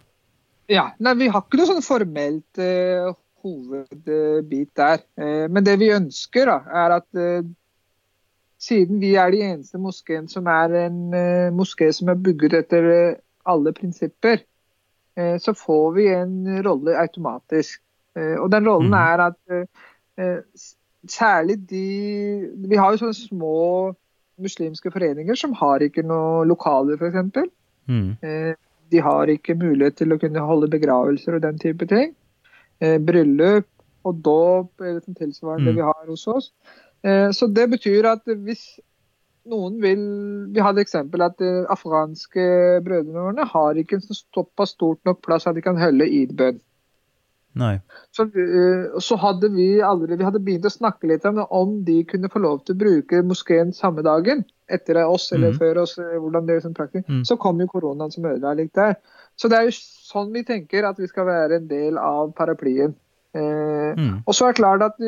[0.67, 3.13] Ja, nei, Vi har ikke noe sånn formelt eh,
[3.45, 4.99] hovedbit der.
[5.21, 7.45] Eh, men det vi ønsker, da, er at eh,
[8.59, 12.89] siden vi er de eneste moskeen som er en eh, moské som er bygget etter
[12.91, 13.15] eh,
[13.49, 14.41] alle prinsipper,
[15.17, 17.81] eh, så får vi en rolle automatisk.
[18.19, 18.99] Og den rollen Mhm.
[18.99, 19.67] er at
[21.07, 23.95] særlig de Vi har jo sånne små
[24.41, 27.47] muslimske foreninger som har ikke noe lokaler, f.eks.
[27.87, 28.17] Mm.
[28.91, 32.15] De har ikke mulighet til å kunne holde begravelser og den type ting.
[32.81, 33.67] Bryllup
[34.03, 35.75] og dåp eller tilsvarende Mm.
[35.75, 36.51] vi har hos oss.
[37.03, 38.79] Eh, så det betyr at hvis
[39.49, 40.01] noen vil
[40.51, 42.43] Vi hadde eksempel at eh, afghanske
[42.85, 46.59] brødrene våre har ikke en sånn såpass stort nok plass at de kan holde id-bønn.
[47.59, 47.79] Nei.
[48.15, 52.03] Så, eh, så hadde vi aldri, vi hadde begynt å snakke litt om om de
[52.07, 54.43] kunne få lov til å bruke moskeen samme dagen.
[54.69, 55.57] Etter oss eller mm.
[55.57, 55.95] før oss.
[55.97, 57.07] hvordan det er som praktisk.
[57.09, 57.23] Mm.
[57.25, 58.99] Så kom jo koronaen som ødela litt der.
[59.39, 62.93] Så det er jo sånn vi tenker at vi skal være en del av paraplyen.
[63.33, 64.23] Eh, Mm.
[64.25, 65.01] og så er det klart at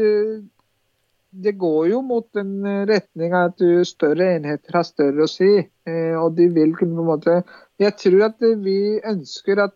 [1.32, 5.50] det går jo mot en eh, retning at større enheter har større å si.
[5.88, 7.38] Eh, og de vil kunne på en måte
[7.82, 9.76] Jeg tror at eh, vi ønsker at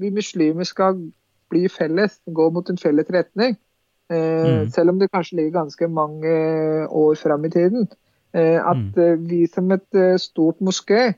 [0.00, 0.98] vi muslimer skal
[1.50, 3.56] bli felles, gå mot en felles retning.
[4.10, 4.70] Mm.
[4.74, 6.30] Selv om det kanskje ligger ganske mange
[6.88, 7.84] år fram i tiden.
[8.34, 11.12] At eh, vi som et stort moské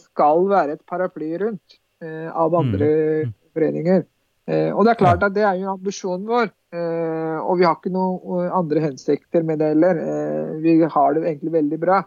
[0.00, 2.88] skal være et paraply rundt av andre
[3.26, 3.34] Mm.
[3.54, 4.02] foreninger.
[4.50, 6.48] Eh, og det er klart at det er jo ambisjonen vår.
[6.74, 10.00] Eh, og vi har ikke noen andre hensikter med det heller.
[10.02, 12.00] Eh, vi har det egentlig veldig bra.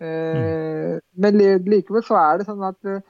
[0.00, 3.00] Eh, Men likevel så er det sånn at eh,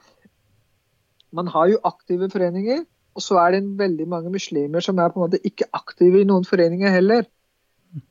[1.31, 2.81] man har jo aktive foreninger.
[3.15, 6.21] Og så er det en veldig mange muslimer som er på en måte ikke aktive
[6.21, 7.25] i noen foreninger heller.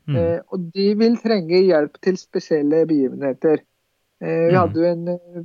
[0.07, 0.17] Mm.
[0.17, 3.63] Eh, og de vil trenge hjelp til spesielle begivenheter.
[4.21, 4.59] Eh, vi Mm.
[4.61, 5.45] hadde jo en eh,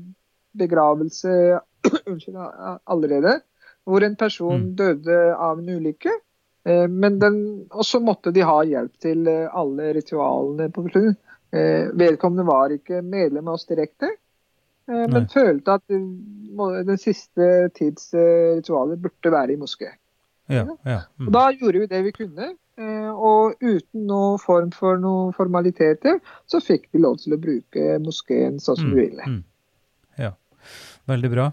[0.59, 1.59] begravelse
[2.91, 3.41] allerede,
[3.85, 4.75] hvor en person Mm.
[4.75, 6.11] døde av en ulykke.
[6.65, 11.17] Eh, men den, og så måtte de ha hjelp til eh, alle ritualene på flyet.
[11.53, 14.09] Eh, vedkommende var ikke medlem av oss direkte,
[14.87, 15.21] men Nei.
[15.31, 19.87] følte at den siste tids ritualer burde være i moské.
[20.51, 20.99] Ja, ja.
[21.17, 21.31] Mm.
[21.33, 22.51] Da gjorde vi det vi kunne.
[23.15, 28.59] Og uten noen form for noen formaliteter, så fikk de lov til å bruke moskeen
[28.61, 29.25] sånn som ville.
[29.25, 29.41] Mm.
[30.21, 30.33] Ja,
[31.09, 31.47] veldig bra.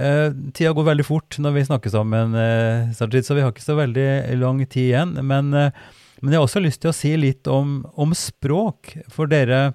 [0.00, 3.66] Eh, tida går veldig fort når vi snakker sammen, eh, Sajid, så vi har ikke
[3.66, 5.12] så veldig lang tid igjen.
[5.20, 5.70] Men, eh,
[6.22, 8.94] men jeg har også lyst til å si litt om, om språk.
[9.12, 9.74] For dere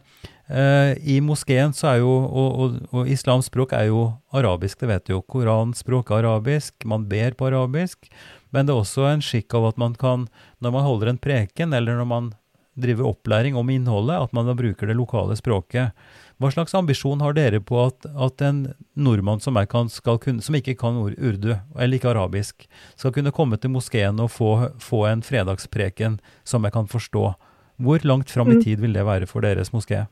[0.49, 4.89] eh, i moskeen så er jo, og, og, og islams språk er jo arabisk, det
[4.89, 5.21] vet du jo.
[5.21, 8.09] Koranspråk er arabisk, man ber på arabisk.
[8.49, 10.26] Men det er også en skikk av at man kan,
[10.63, 12.34] når man holder en preken, eller når man
[12.76, 15.95] driver opplæring om innholdet, at man da bruker det lokale språket.
[16.39, 20.55] Hva slags ambisjon har dere på at, at en nordmann som, kan, skal kunne, som
[20.55, 22.67] ikke kan ur- urdu, eller ikke arabisk,
[22.99, 24.49] skal kunne komme til moskeen og få,
[24.83, 27.33] få en fredagspreken som jeg kan forstå?
[27.79, 28.63] Hvor langt fram i Mm.
[28.63, 30.05] tid vil det være for deres moské?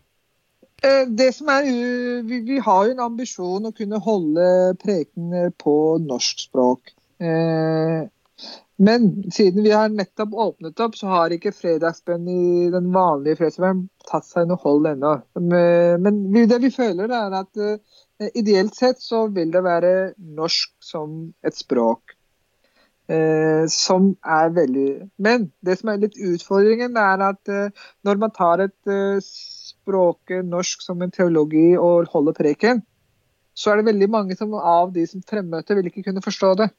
[0.84, 1.64] Eh, Det som er,
[2.24, 6.92] vi, vi har jo en ambisjon å kunne holde prekener på norsk språk.
[8.76, 13.86] Men siden vi har nettopp åpnet opp, så har ikke fredagsbønn i den vanlige fredagsbønnen
[14.10, 15.14] tatt seg noe hold ennå.
[15.38, 21.20] Men det vi føler, er at eh, ideelt sett så vil det være norsk som
[21.46, 22.18] et språk.
[23.12, 28.34] Eh, som er veldig Men det som er litt utfordringen, er at eh, når man
[28.34, 32.82] tar et språket norsk som en teologi og holder preken,
[33.54, 36.74] så er det veldig mange som, av de som fremmøter, vil ikke kunne forstå det.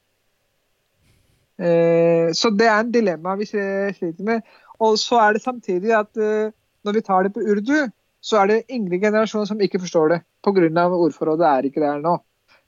[1.55, 4.43] Eh, så det er en dilemma vi sliter med.
[4.83, 6.51] Og så er det samtidig at eh,
[6.85, 7.87] når vi tar det på urdu,
[8.25, 10.21] så er det yngre generasjoner som ikke forstår det.
[10.43, 10.87] Pga.
[10.89, 12.17] ordforrådet er ikke der nå.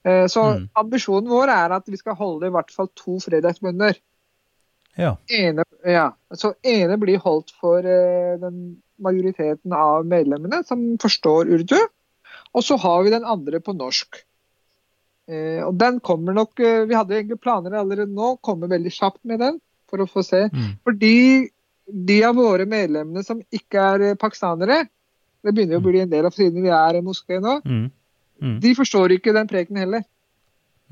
[0.05, 0.69] Eh, så Mm.
[0.75, 3.97] ambisjonen vår er at vi skal holde i hvert fall to fredagsbønder.
[4.97, 5.15] Ja.
[5.29, 11.77] Ene, ja, så ene blir holdt for den majoriteten av medlemmene som forstår urdu.
[12.55, 14.23] Og så har vi den andre på norsk.
[15.27, 19.19] Eh, og den kommer nok eh, Vi hadde egentlig planer allerede nå, kommer veldig kjapt
[19.27, 19.57] med den
[19.91, 20.45] for å få se.
[20.53, 20.69] Mm.
[20.87, 21.49] Fordi
[22.07, 24.85] de av våre medlemmene som ikke er eh, pakistanere,
[25.43, 27.89] det begynner jo å bli en del av siden vi er i moské nå, Mm.
[28.41, 28.59] Mm.
[28.61, 30.03] de forstår ikke den preken heller.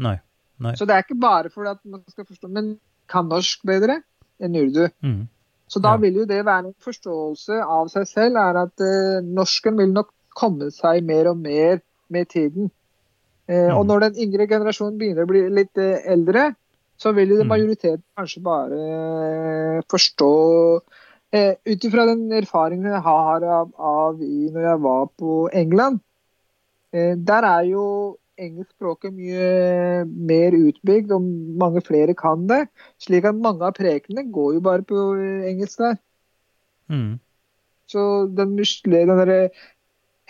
[0.01, 0.15] Nei.
[0.59, 0.71] Nei.
[0.79, 2.77] Så det er ikke bare fordi at man skal forstå, men
[3.11, 3.99] kan norsk bedre
[4.41, 4.87] enn urdu.
[5.03, 5.27] Mm.
[5.67, 5.97] Så da Ja.
[5.97, 10.09] vil jo det være en forståelse av seg selv, er at eh, norsken vil nok
[10.35, 12.71] komme seg mer og mer med tiden.
[13.47, 13.87] Eh, Og Mm.
[13.87, 16.55] når den yngre generasjonen begynner å bli litt eh, eldre,
[16.97, 17.47] så vil jo Mm.
[17.49, 18.79] majoriteten kanskje bare
[19.77, 20.81] eh, forstå
[21.33, 25.99] eh, Ut ifra den erfaringen jeg har av, av i når jeg var på England,
[26.93, 31.21] eh, der er jo engelskspråket mye mer utbygd, og
[31.57, 32.67] mange flere kan det.
[32.99, 35.97] Slik at mange av prekenene går jo bare på eh, engelsk der.
[36.89, 37.19] Mm.
[37.87, 39.49] Så den, den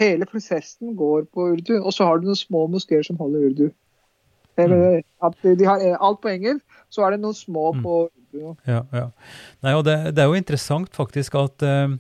[0.02, 1.76] hele prosessen går på urdu.
[1.82, 3.68] Og så har du noen små moskeer som holder urdu.
[4.56, 5.04] Mm.
[5.24, 7.84] At de har eh, alt på engelsk, så er det noen små Mm.
[7.84, 8.56] på urdu.
[8.68, 9.10] Ja, ja.
[9.64, 11.96] Nei, og det, det er jo interessant faktisk at uh,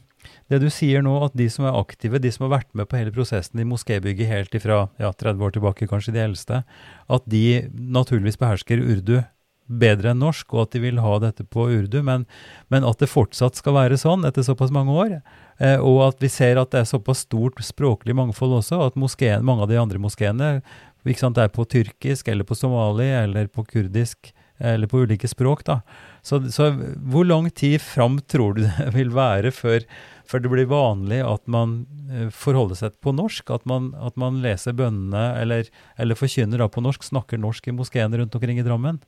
[0.51, 2.97] det du sier nå, at de som er aktive, de som har vært med på
[2.97, 6.63] hele prosessen i moskébygget helt ifra ja, 30 år tilbake, kanskje de eldste,
[7.09, 9.19] at de naturligvis behersker urdu
[9.65, 12.25] bedre enn norsk, og at de vil ha dette på urdu, men,
[12.73, 15.17] men at det fortsatt skal være sånn etter såpass mange år,
[15.59, 19.45] eh, og at vi ser at det er såpass stort språklig mangfold også, at moskeen,
[19.45, 20.57] mange av de andre moskeene
[21.05, 25.81] er på tyrkisk, eller på somali, eller på kurdisk, eller på ulike språk, da.
[26.23, 26.71] Så, så
[27.11, 29.83] hvor lang tid fram tror du det vil være før,
[30.25, 33.49] før det blir vanlig at man eh, forholder seg på norsk?
[33.53, 37.75] At man, at man leser bønnene, eller, eller forkynner da på norsk, snakker norsk i
[37.75, 39.01] moskeen rundt omkring i Drammen?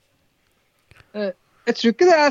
[1.68, 2.30] Jeg tror ikke det er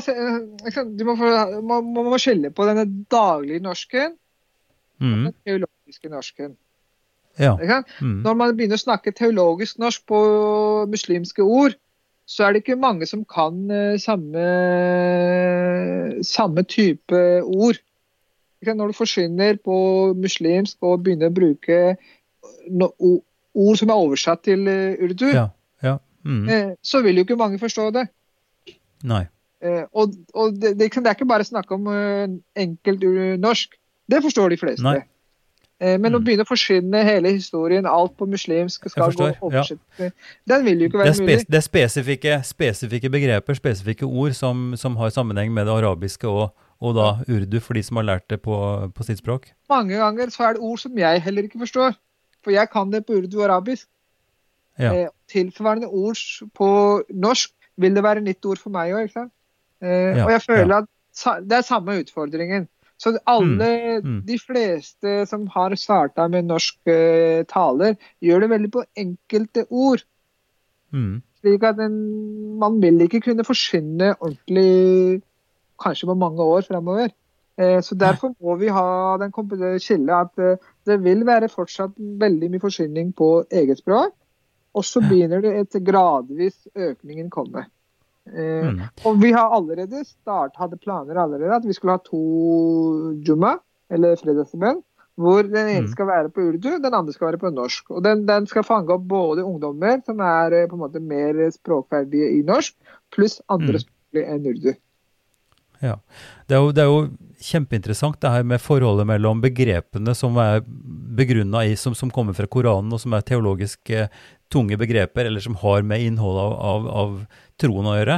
[0.71, 4.15] ikke Du må, få- må, skille på denne daglige norsken
[4.99, 5.23] og Mm.
[5.27, 6.55] den teologiske norsken.
[7.39, 7.51] Ja.
[8.01, 8.23] Mm.
[8.25, 10.21] Når man begynner å snakke teologisk norsk på
[10.89, 11.75] muslimske ord,
[12.25, 14.41] så er det ikke mange som kan eh, samme,
[16.23, 17.77] samme type ord.
[18.65, 19.77] Når du forsvinner på
[20.17, 21.77] muslimsk og begynner å bruke
[22.73, 22.89] no,
[23.53, 25.47] ord som er oversatt til eh, urdu, Ja.
[25.83, 25.97] ja.
[26.25, 26.49] Mm.
[26.49, 28.07] eh, så vil jo ikke mange forstå det.
[29.03, 29.25] Nei.
[29.61, 33.03] Eh, og og det, det, det er ikke bare snakk om eh, enkelt
[33.41, 33.73] norsk.
[34.09, 34.83] Det forstår de fleste.
[34.85, 34.99] Nei.
[35.79, 36.23] Eh, men å Mm.
[36.25, 39.63] begynne å forsvinne hele historien, alt på muslimsk skal gå ja.
[40.47, 41.45] Den vil jo ikke være mulig.
[41.47, 46.53] det er spesifikke, spesifikke begreper, spesifikke ord, som, som har sammenheng med det arabiske og,
[46.81, 48.55] og da urdu, for de som har lært det på,
[48.93, 49.51] på sitt språk.
[49.69, 51.93] Mange ganger så er det ord som jeg heller ikke forstår.
[52.43, 53.87] For jeg kan det på urdu og arabisk.
[54.79, 54.93] Ja.
[54.93, 56.17] Eh, tilsvarende ord
[56.53, 56.67] på
[57.13, 59.13] norsk vil det være nytt ord for meg òg.
[59.17, 62.67] Eh, Ja, og jeg føler at sa, det er samme utfordringen.
[62.97, 64.21] Så alle, Mm, mm.
[64.25, 70.01] de fleste som har starta med norsk uh, taler, gjør det veldig på enkelte ord.
[70.91, 71.21] Mm.
[71.41, 71.97] Slik at en,
[72.57, 75.21] man vil ikke kunne forsvinne ordentlig
[75.77, 77.13] kanskje på mange år fremover.
[77.57, 79.33] Eh, så Derfor må vi ha den
[79.79, 84.13] skillet at eh, det vil være fortsatt veldig mye forsyning på eget språk.
[84.75, 87.65] Og så begynner det et gradvis økningen komme.
[88.27, 88.81] Eh, Mm.
[89.05, 93.57] og vi har allerede start, hadde planer allerede at vi skulle ha to juma,
[93.89, 94.83] eller fredagsbønn,
[95.17, 95.91] hvor den ene Mm.
[95.91, 97.89] skal være på urdu, den andre skal være på norsk.
[97.91, 101.33] Og den, den skal fange opp både ungdommer som er eh, på en måte mer
[101.51, 102.75] språkferdige i norsk,
[103.11, 103.85] pluss andre Mm.
[103.85, 104.75] språklige enn urdu.
[105.83, 105.97] Ja.
[106.47, 107.01] Det er, jo, det er jo
[107.43, 110.63] kjempeinteressant det her med forholdet mellom begrepene som er
[111.17, 114.09] begrunna i, som, som kommer fra Koranen, og som er teologisk eh,
[114.53, 117.15] tunge begreper, eller som har med innholdet av, av, av
[117.61, 118.17] troen å gjøre,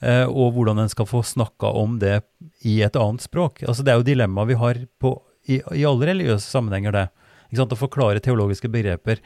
[0.00, 2.20] eh, og hvordan en skal få snakka om det
[2.66, 3.64] i et annet språk.
[3.64, 5.14] Altså Det er jo dilemmaet vi har på,
[5.48, 7.08] i, i alle religiøse sammenhenger, det.
[7.48, 9.22] Å forklare teologiske begreper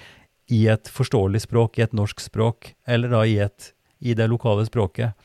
[0.52, 4.66] i et forståelig språk, i et norsk språk, eller da i, et, i det lokale
[4.68, 5.16] språket.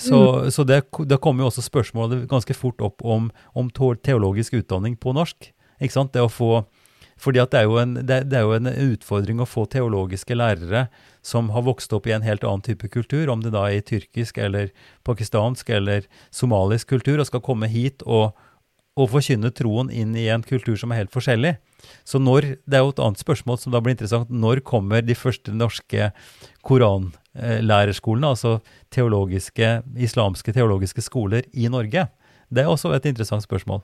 [0.00, 4.96] Så, så det, det kommer jo også spørsmålet ganske fort opp om, om teologisk utdanning
[4.96, 5.50] på norsk.
[5.80, 6.14] Ikke sant?
[6.14, 6.64] Det å få,
[7.20, 10.86] fordi at det er, jo en, det, er jo en utfordring å få teologiske lærere
[11.26, 13.84] som har vokst opp i en helt annen type kultur, om det da er i
[13.84, 14.72] tyrkisk eller
[15.04, 18.32] pakistansk eller somalisk kultur, og skal komme hit og,
[18.96, 21.58] og forkynne troen inn i en kultur som er helt forskjellig.
[22.08, 24.32] Så når, Det er jo et annet spørsmål som da blir interessant.
[24.32, 26.12] Når kommer de første norske
[27.36, 28.58] koranlærerskolene, altså
[28.90, 32.08] teologiske, islamske teologiske skoler i Norge?
[32.50, 33.80] Det er også et interessant spørsmål.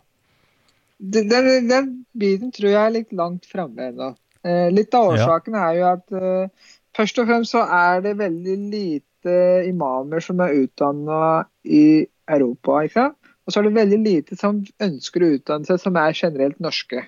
[0.99, 4.15] Den, den, den biten tror jeg er litt langt framme ennå.
[4.45, 5.27] Eh, litt av Ja.
[5.27, 6.49] årsaken er jo at eh,
[6.97, 9.37] først og fremst så er det veldig lite
[9.69, 12.83] imamer som er utdanna i Europa.
[12.83, 13.17] ikke sant?
[13.47, 17.05] Og så er det veldig lite som ønsker å utdanne seg som er generelt norske.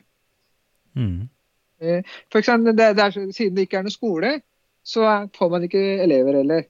[0.94, 1.28] Mm.
[1.78, 4.40] For eksempel, det, det er, siden det ikke er noe skole,
[4.88, 5.04] så
[5.36, 6.62] får man ikke elever heller.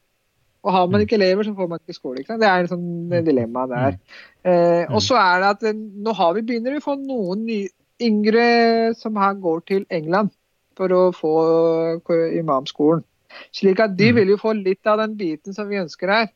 [0.66, 1.04] Og har man Mm.
[1.06, 2.18] ikke elever, så får man ikke skole.
[2.24, 2.34] Ikke?
[2.40, 3.98] Det er en sånn eh, dilemma der.
[4.44, 4.94] Eh, Mm.
[4.94, 5.72] og så er det at eh,
[6.06, 7.68] nå har vi begynner vi å få noen nye,
[8.00, 10.30] yngre som her går til England
[10.76, 11.32] for å få
[12.10, 13.04] eh, imamskolen.
[13.54, 14.14] Slik at de Mm.
[14.16, 16.28] vil jo få litt av den biten som vi ønsker her.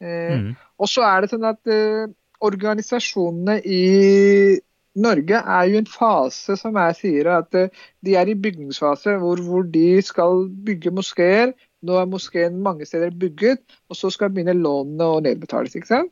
[0.00, 0.56] Eh, Mm.
[0.78, 2.06] og så er det sånn at eh,
[2.40, 4.58] organisasjonene i
[4.96, 7.68] Norge er jo en fase som jeg sier at eh,
[8.04, 11.52] de er i bygningsfase, hvor, hvor de skal bygge moskeer.
[11.86, 13.58] Nå er moskeen mange steder bygget,
[13.90, 15.74] og så skal begynne lånene å nedbetales.
[15.76, 16.10] ikke sant?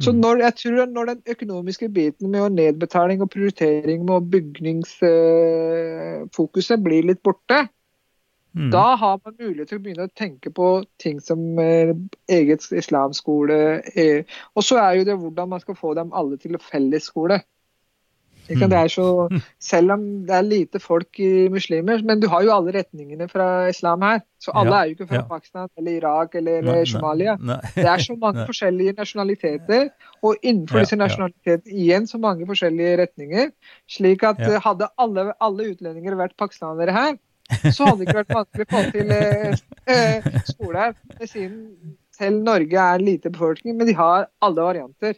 [0.00, 0.20] Så Mm.
[0.20, 7.02] når, jeg tror at når den økonomiske biten med nedbetaling og prioritering med bygningsfokuset blir
[7.08, 7.68] litt borte,
[8.54, 8.70] Mm.
[8.70, 11.92] da har man mulighet til å begynne å tenke på ting som eh,
[12.28, 13.82] eget islamskole.
[13.96, 14.22] Eh,
[14.54, 17.34] og så er jo det hvordan man skal få dem alle til fellesskole.
[17.34, 17.34] Ikke sant?
[17.34, 17.34] Mm.
[17.34, 17.46] Det er
[18.92, 19.06] så,
[19.58, 23.68] selv om det er lite folk i muslimer, men du har jo alle retningene fra
[23.68, 24.20] islam her.
[24.38, 25.26] Så alle Ja, er jo ikke fra ja.
[25.28, 27.36] Pakistan eller Irak eller Nei, Somalia.
[27.40, 27.56] nei.
[27.56, 27.72] Nei.
[27.74, 29.88] Det er så mange forskjellige nasjonaliteter,
[30.22, 33.50] og innenfor Ja, disse nasjonalitetene igjen så mange forskjellige retninger.
[33.88, 37.16] Slik at hadde alle, alle utlendinger vært pakistanere her,
[37.72, 39.54] så hadde det ikke vært vanskelig å få til eh,
[39.92, 40.94] eh, skole her.
[41.24, 45.16] Siden selv Norge er en lite befolkning, men de har alle varianter.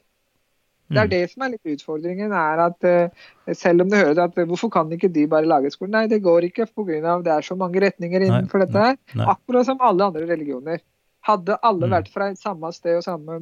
[0.89, 1.11] Det er Mm.
[1.11, 3.09] det som er litt utfordringen, er at eh,
[3.55, 5.91] selv om du hører at eh, hvorfor kan ikke de bare lage skolen?
[5.93, 7.23] Nei, det går ikke pga.
[7.23, 8.97] det er så mange retninger innenfor dette her.
[9.15, 9.27] nei.
[9.27, 10.79] Akkurat som alle andre religioner.
[11.27, 11.91] Hadde alle Mm.
[11.91, 13.41] vært fra samme sted og samme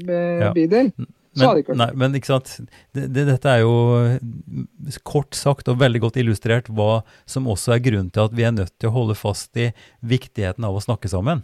[0.55, 1.05] bydel, Ja.
[1.37, 2.61] så hadde ikke vært nei, men ikke sant,
[2.95, 4.19] det, det, dette er jo
[5.05, 8.53] kort sagt og veldig godt illustrert hva som også er grunnen til at vi er
[8.53, 9.73] nødt til å holde fast i
[10.03, 11.43] viktigheten av å snakke sammen.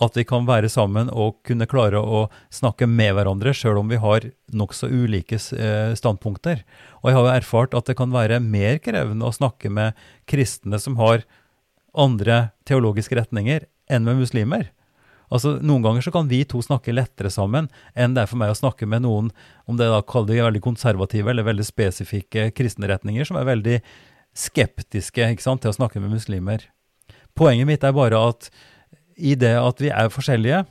[0.00, 2.24] At vi kan være sammen og kunne klare å
[2.54, 4.24] snakke med hverandre, sjøl om vi har
[4.56, 6.62] nokså ulike eh, standpunkter.
[7.02, 10.80] Og jeg har jo erfart at det kan være mer krevende å snakke med kristne
[10.80, 11.26] som har
[11.92, 14.70] andre teologiske retninger, enn med muslimer.
[15.32, 18.52] Altså, Noen ganger så kan vi to snakke lettere sammen enn det er for meg
[18.52, 19.30] å snakke med noen
[19.68, 23.78] om det da kaller de veldig konservative eller veldig spesifikke kristne retninger, som er veldig
[24.36, 26.68] skeptiske sant, til å snakke med muslimer.
[27.36, 28.50] Poenget mitt er bare at
[29.16, 30.62] i det at vi er forskjellige,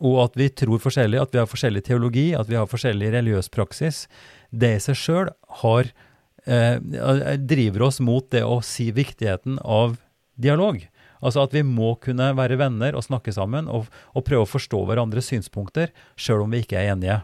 [0.00, 3.50] og at vi tror forskjellig, at vi har forskjellig teologi, at vi har forskjellig religiøs
[3.52, 4.06] praksis,
[4.50, 5.32] det i seg sjøl
[6.46, 6.78] eh,
[7.36, 9.98] driver oss mot det å si viktigheten av
[10.40, 10.80] dialog.
[11.20, 14.86] Altså at vi må kunne være venner og snakke sammen og, og prøve å forstå
[14.88, 17.20] hverandres synspunkter, sjøl om vi ikke er enige.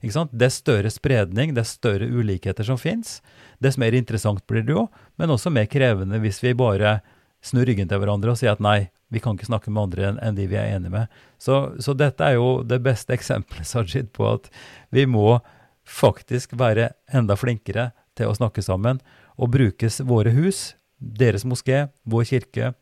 [0.00, 0.24] Ikke?
[0.32, 3.20] Dess større spredning, dess større ulikheter som fins,
[3.60, 4.86] dess mer interessant blir det jo,
[5.20, 7.00] men også mer krevende hvis vi bare
[7.46, 10.38] snur ryggen til hverandre og si at nei, vi kan ikke snakke med andre enn
[10.38, 11.12] de vi er enige med.
[11.38, 14.50] Så, så, dette er jo det beste eksempelet Sajid, på at
[14.94, 15.38] vi må
[15.86, 18.98] faktisk være enda flinkere til å snakke sammen
[19.36, 22.72] og brukes våre hus, deres moské, vår kirke,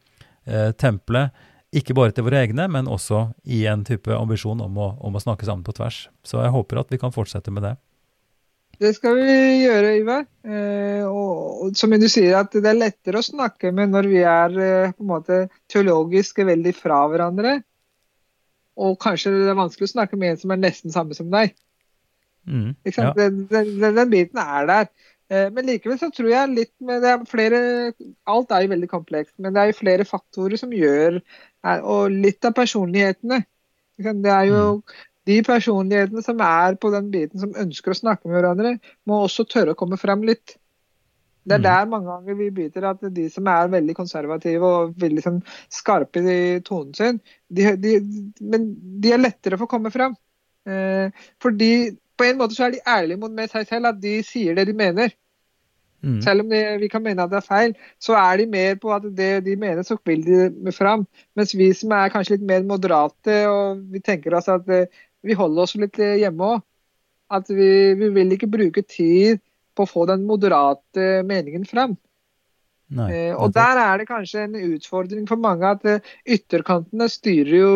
[0.47, 1.35] eh, tempelet,
[1.75, 5.23] ikke bare til våre egne, men også i en type ambisjon om å, om å,
[5.23, 6.05] snakke sammen på tvers.
[6.23, 7.75] Så jeg håper at vi kan fortsette med det.
[8.81, 10.25] Det skal vi gjøre, Ivar.
[10.45, 14.59] Eh, og, som du sier, at det er lettere å snakke med når vi er
[14.59, 17.59] eh, på en måte teologisk veldig fra hverandre.
[18.75, 21.55] Og kanskje det er vanskelig å snakke med en som er nesten samme som deg.
[22.45, 23.11] Mm, ja.
[23.17, 24.91] den, den, den, biten er der.
[25.33, 27.61] Eh, men likevel så tror jeg litt med det er flere
[28.29, 31.23] Alt er jo veldig komplekst, men det er jo flere faktorer som gjør
[31.89, 33.41] Og litt av personlighetene.
[33.97, 34.99] Det er jo mm.
[35.29, 38.77] De personlighetene som er på den biten som ønsker å snakke med hverandre,
[39.09, 40.57] må også tørre å komme frem litt.
[41.45, 41.67] Det er mm.
[41.67, 46.23] der mange ganger vi biter at de som er veldig konservative og veldig sånn, skarpe
[46.25, 47.99] i tonen sin, de, de,
[48.41, 48.71] men
[49.03, 50.17] de er lettere for å komme frem.
[50.65, 51.75] Eh, fordi
[52.17, 54.77] på en måte så er de ærlige mot seg selv, at de sier det de
[54.77, 55.13] mener.
[56.05, 56.21] Mm.
[56.23, 58.93] Selv om de, vi kan mene at det er feil, så er de mer på
[58.93, 61.07] at det de mener, så vil de fram.
[61.37, 64.85] Mens vi som er kanskje litt mer moderate, og vi tenker oss at uh,
[65.25, 66.65] vi holder oss litt eh, hjemme òg.
[67.35, 67.69] At vi,
[67.99, 69.41] vi, vil ikke bruke tid
[69.75, 71.97] på å få den moderate meningen fram.
[72.95, 77.57] Nei, eh, og der er det kanskje en utfordring for mange at uh, ytterkantene styrer
[77.57, 77.73] jo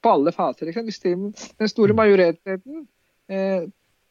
[0.00, 0.70] på alle faser.
[0.70, 1.26] Liksom.
[1.58, 1.98] Den store mm.
[1.98, 2.86] majoriteten
[3.30, 3.62] Eh,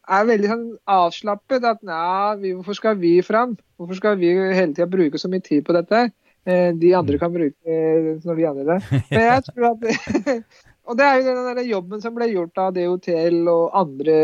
[0.09, 1.67] er veldig sånn avslappet.
[1.67, 3.57] At nei, hvorfor skal vi fram?
[3.79, 6.07] Hvorfor skal vi hele tida bruke så mye tid på dette?
[6.47, 7.21] Eh, de andre mm.
[7.21, 8.79] kan bruke det når vi andre det.
[9.11, 9.87] Men jeg tror at
[10.89, 14.15] Og det er jo den der jobben som ble gjort av DOTL og andre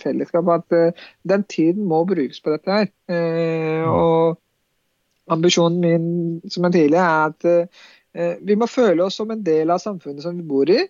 [0.00, 2.88] fellesskap, at den tiden må brukes på dette her.
[3.06, 3.86] Mm.
[3.92, 6.08] Og ambisjonen min
[6.50, 10.34] som en tidligere er at vi må føle oss som en del av samfunnet som
[10.34, 10.82] vi bor i.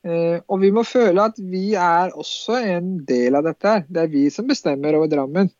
[0.00, 3.82] Eh, og vi må føle at vi er også en del av dette.
[3.88, 5.50] Det er vi som bestemmer over Drammen.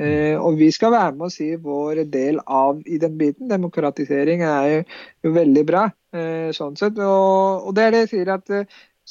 [0.00, 3.50] Eh, og vi skal være med og si vår del av i den biten.
[3.50, 4.78] Demokratisering er jo,
[5.26, 5.88] jo veldig bra.
[6.14, 6.96] Eh, sånn sett.
[6.98, 8.56] Og, og, det er det jeg sier at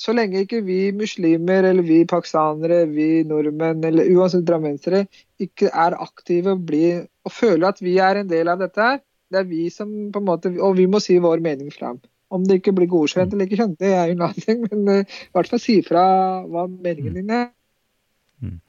[0.02, 5.04] så lenge ikke vi muslimer eller vi pakistanere, vi nordmenn eller uansett drammensere
[5.44, 9.02] ikke er aktive og, blir, og føler at vi er en del av dette her,
[9.32, 12.00] det er vi som på en måte, Og vi må si vår mening fram.
[12.32, 14.66] Om det ikke blir godkjent eller ikke kjent, det er jo en annen ting.
[14.72, 16.04] Men uh, i hvert fall si fra
[16.48, 17.48] hva meningen din er.
[18.42, 18.60] Mm.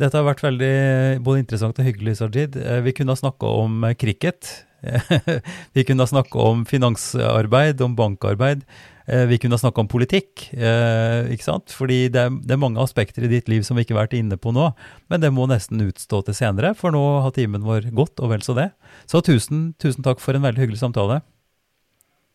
[0.00, 0.76] Dette har vært veldig
[1.22, 2.56] både interessant og hyggelig, Sajid.
[2.58, 4.64] Eh, vi kunne ha snakka om eh, cricket.
[5.76, 8.66] vi kunne ha snakka om finansarbeid, om bankarbeid.
[9.04, 10.46] Vi kunne ha snakka om politikk.
[10.52, 11.72] ikke sant?
[11.76, 14.52] Fordi det er, mange aspekter i ditt liv som vi ikke har vært inne på
[14.56, 14.70] nå.
[15.12, 18.44] Men det må nesten utstå til senere, for nå har timen vår gått, og vel
[18.44, 18.70] så det.
[19.08, 21.20] Så tusen, tusen takk for en veldig hyggelig samtale.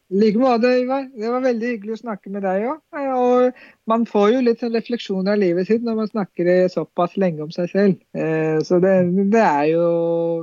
[0.10, 1.04] I like måte, Ivar.
[1.14, 2.80] Det var veldig hyggelig å snakke med deg òg.
[3.14, 7.46] Og man får jo litt sånn refleksjoner av livet sitt når man snakker såpass lenge
[7.46, 8.00] om seg selv.
[8.18, 8.96] Eh, så det,
[9.30, 9.84] det er jo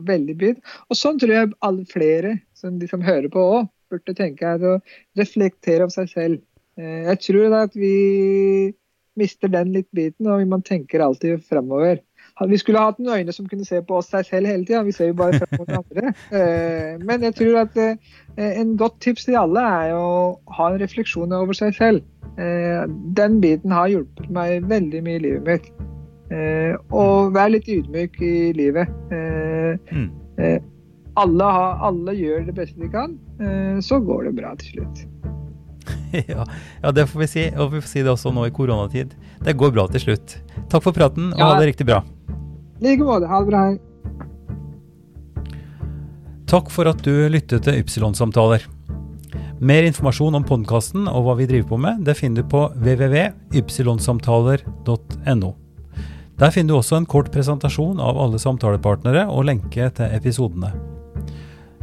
[0.07, 0.63] veldig fint.
[0.87, 4.63] Og sånn tror jeg alle flere som de som hører på òg, burde tenke at
[4.63, 4.79] å
[5.19, 6.41] reflektere om seg selv.
[6.79, 7.97] Eh, jeg tror at vi
[9.19, 12.05] mister den litt biten, og man tenker alltid fremover.
[12.45, 14.83] Vi skulle hatt noen øyne som kunne se på oss selv hele tida.
[14.85, 16.13] Vi ser jo bare frem mot andre.
[16.37, 17.97] Eh, men jeg tror at eh,
[18.61, 22.03] en godt tips til alle er å ha en refleksjon over seg selv.
[22.37, 22.83] Eh,
[23.17, 25.69] den biten har hjulpet meg veldig mye i livet mitt.
[26.91, 28.91] Og vær litt ydmyk i livet.
[29.95, 30.09] Mm.
[31.23, 33.15] Alle, har, alle gjør det beste de kan,
[33.81, 35.07] så går det bra til slutt.
[36.27, 36.43] Ja,
[36.83, 37.47] ja, det får vi si.
[37.55, 39.15] Og vi får si det også nå i koronatid.
[39.47, 40.39] Det går bra til slutt.
[40.67, 41.53] Takk for praten, og ja.
[41.53, 42.03] ha det riktig bra
[42.81, 43.27] like måte.
[43.27, 43.77] Ha det bra.
[46.47, 48.63] Takk for at du lyttet til Ypsilon-samtaler.
[49.59, 55.51] Mer informasjon om podkasten og hva vi driver på med, det finner du på www.ypsilonsamtaler.no.
[56.37, 60.71] Der finner du også en kort presentasjon av alle samtalepartnere og lenke til episodene.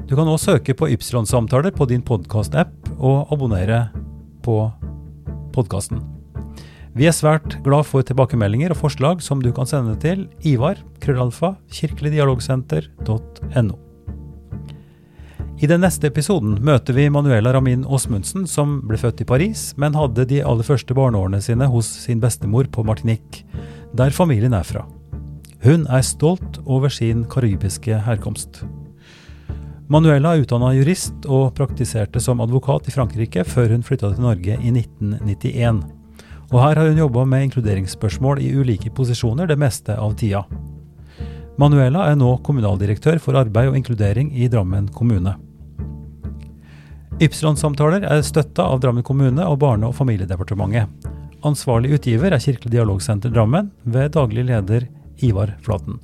[0.05, 3.89] Du kan også søke på Ypsilon-samtaler på din podkast-app og abonnere
[4.45, 4.71] på
[5.55, 6.12] podkasten.
[6.93, 11.55] Vi er svært glad for tilbakemeldinger og forslag som du kan sende til Ivar, krøllalfa,
[11.73, 13.77] kirkeligdialogsenter.no.
[15.57, 19.95] I den neste episoden møter vi Manuela Ramin Osmundsen, som ble født i Paris, men
[19.97, 23.41] hadde de aller første barneårene sine hos sin bestemor på Martinique,
[23.97, 24.85] der familien er fra.
[25.63, 28.61] Hun er stolt over sin karibiske herkomst.
[29.89, 34.61] Manuela er utdanna jurist og praktiserte som advokat i Frankrike før hun flytta til Norge
[34.61, 36.02] i 1991.
[36.53, 40.43] Og her har hun jobba med inkluderingsspørsmål i ulike posisjoner det meste av tida.
[41.57, 45.33] Manuela er nå kommunaldirektør for arbeid og inkludering i Drammen kommune.
[47.21, 50.89] Ypsilon-samtaler er støtta av Drammen kommune og Barne- og familiedepartementet.
[51.45, 54.87] Ansvarlig utgiver er Kirkelig dialogsenter Drammen, ved daglig leder
[55.25, 55.97] Ivar Flaten.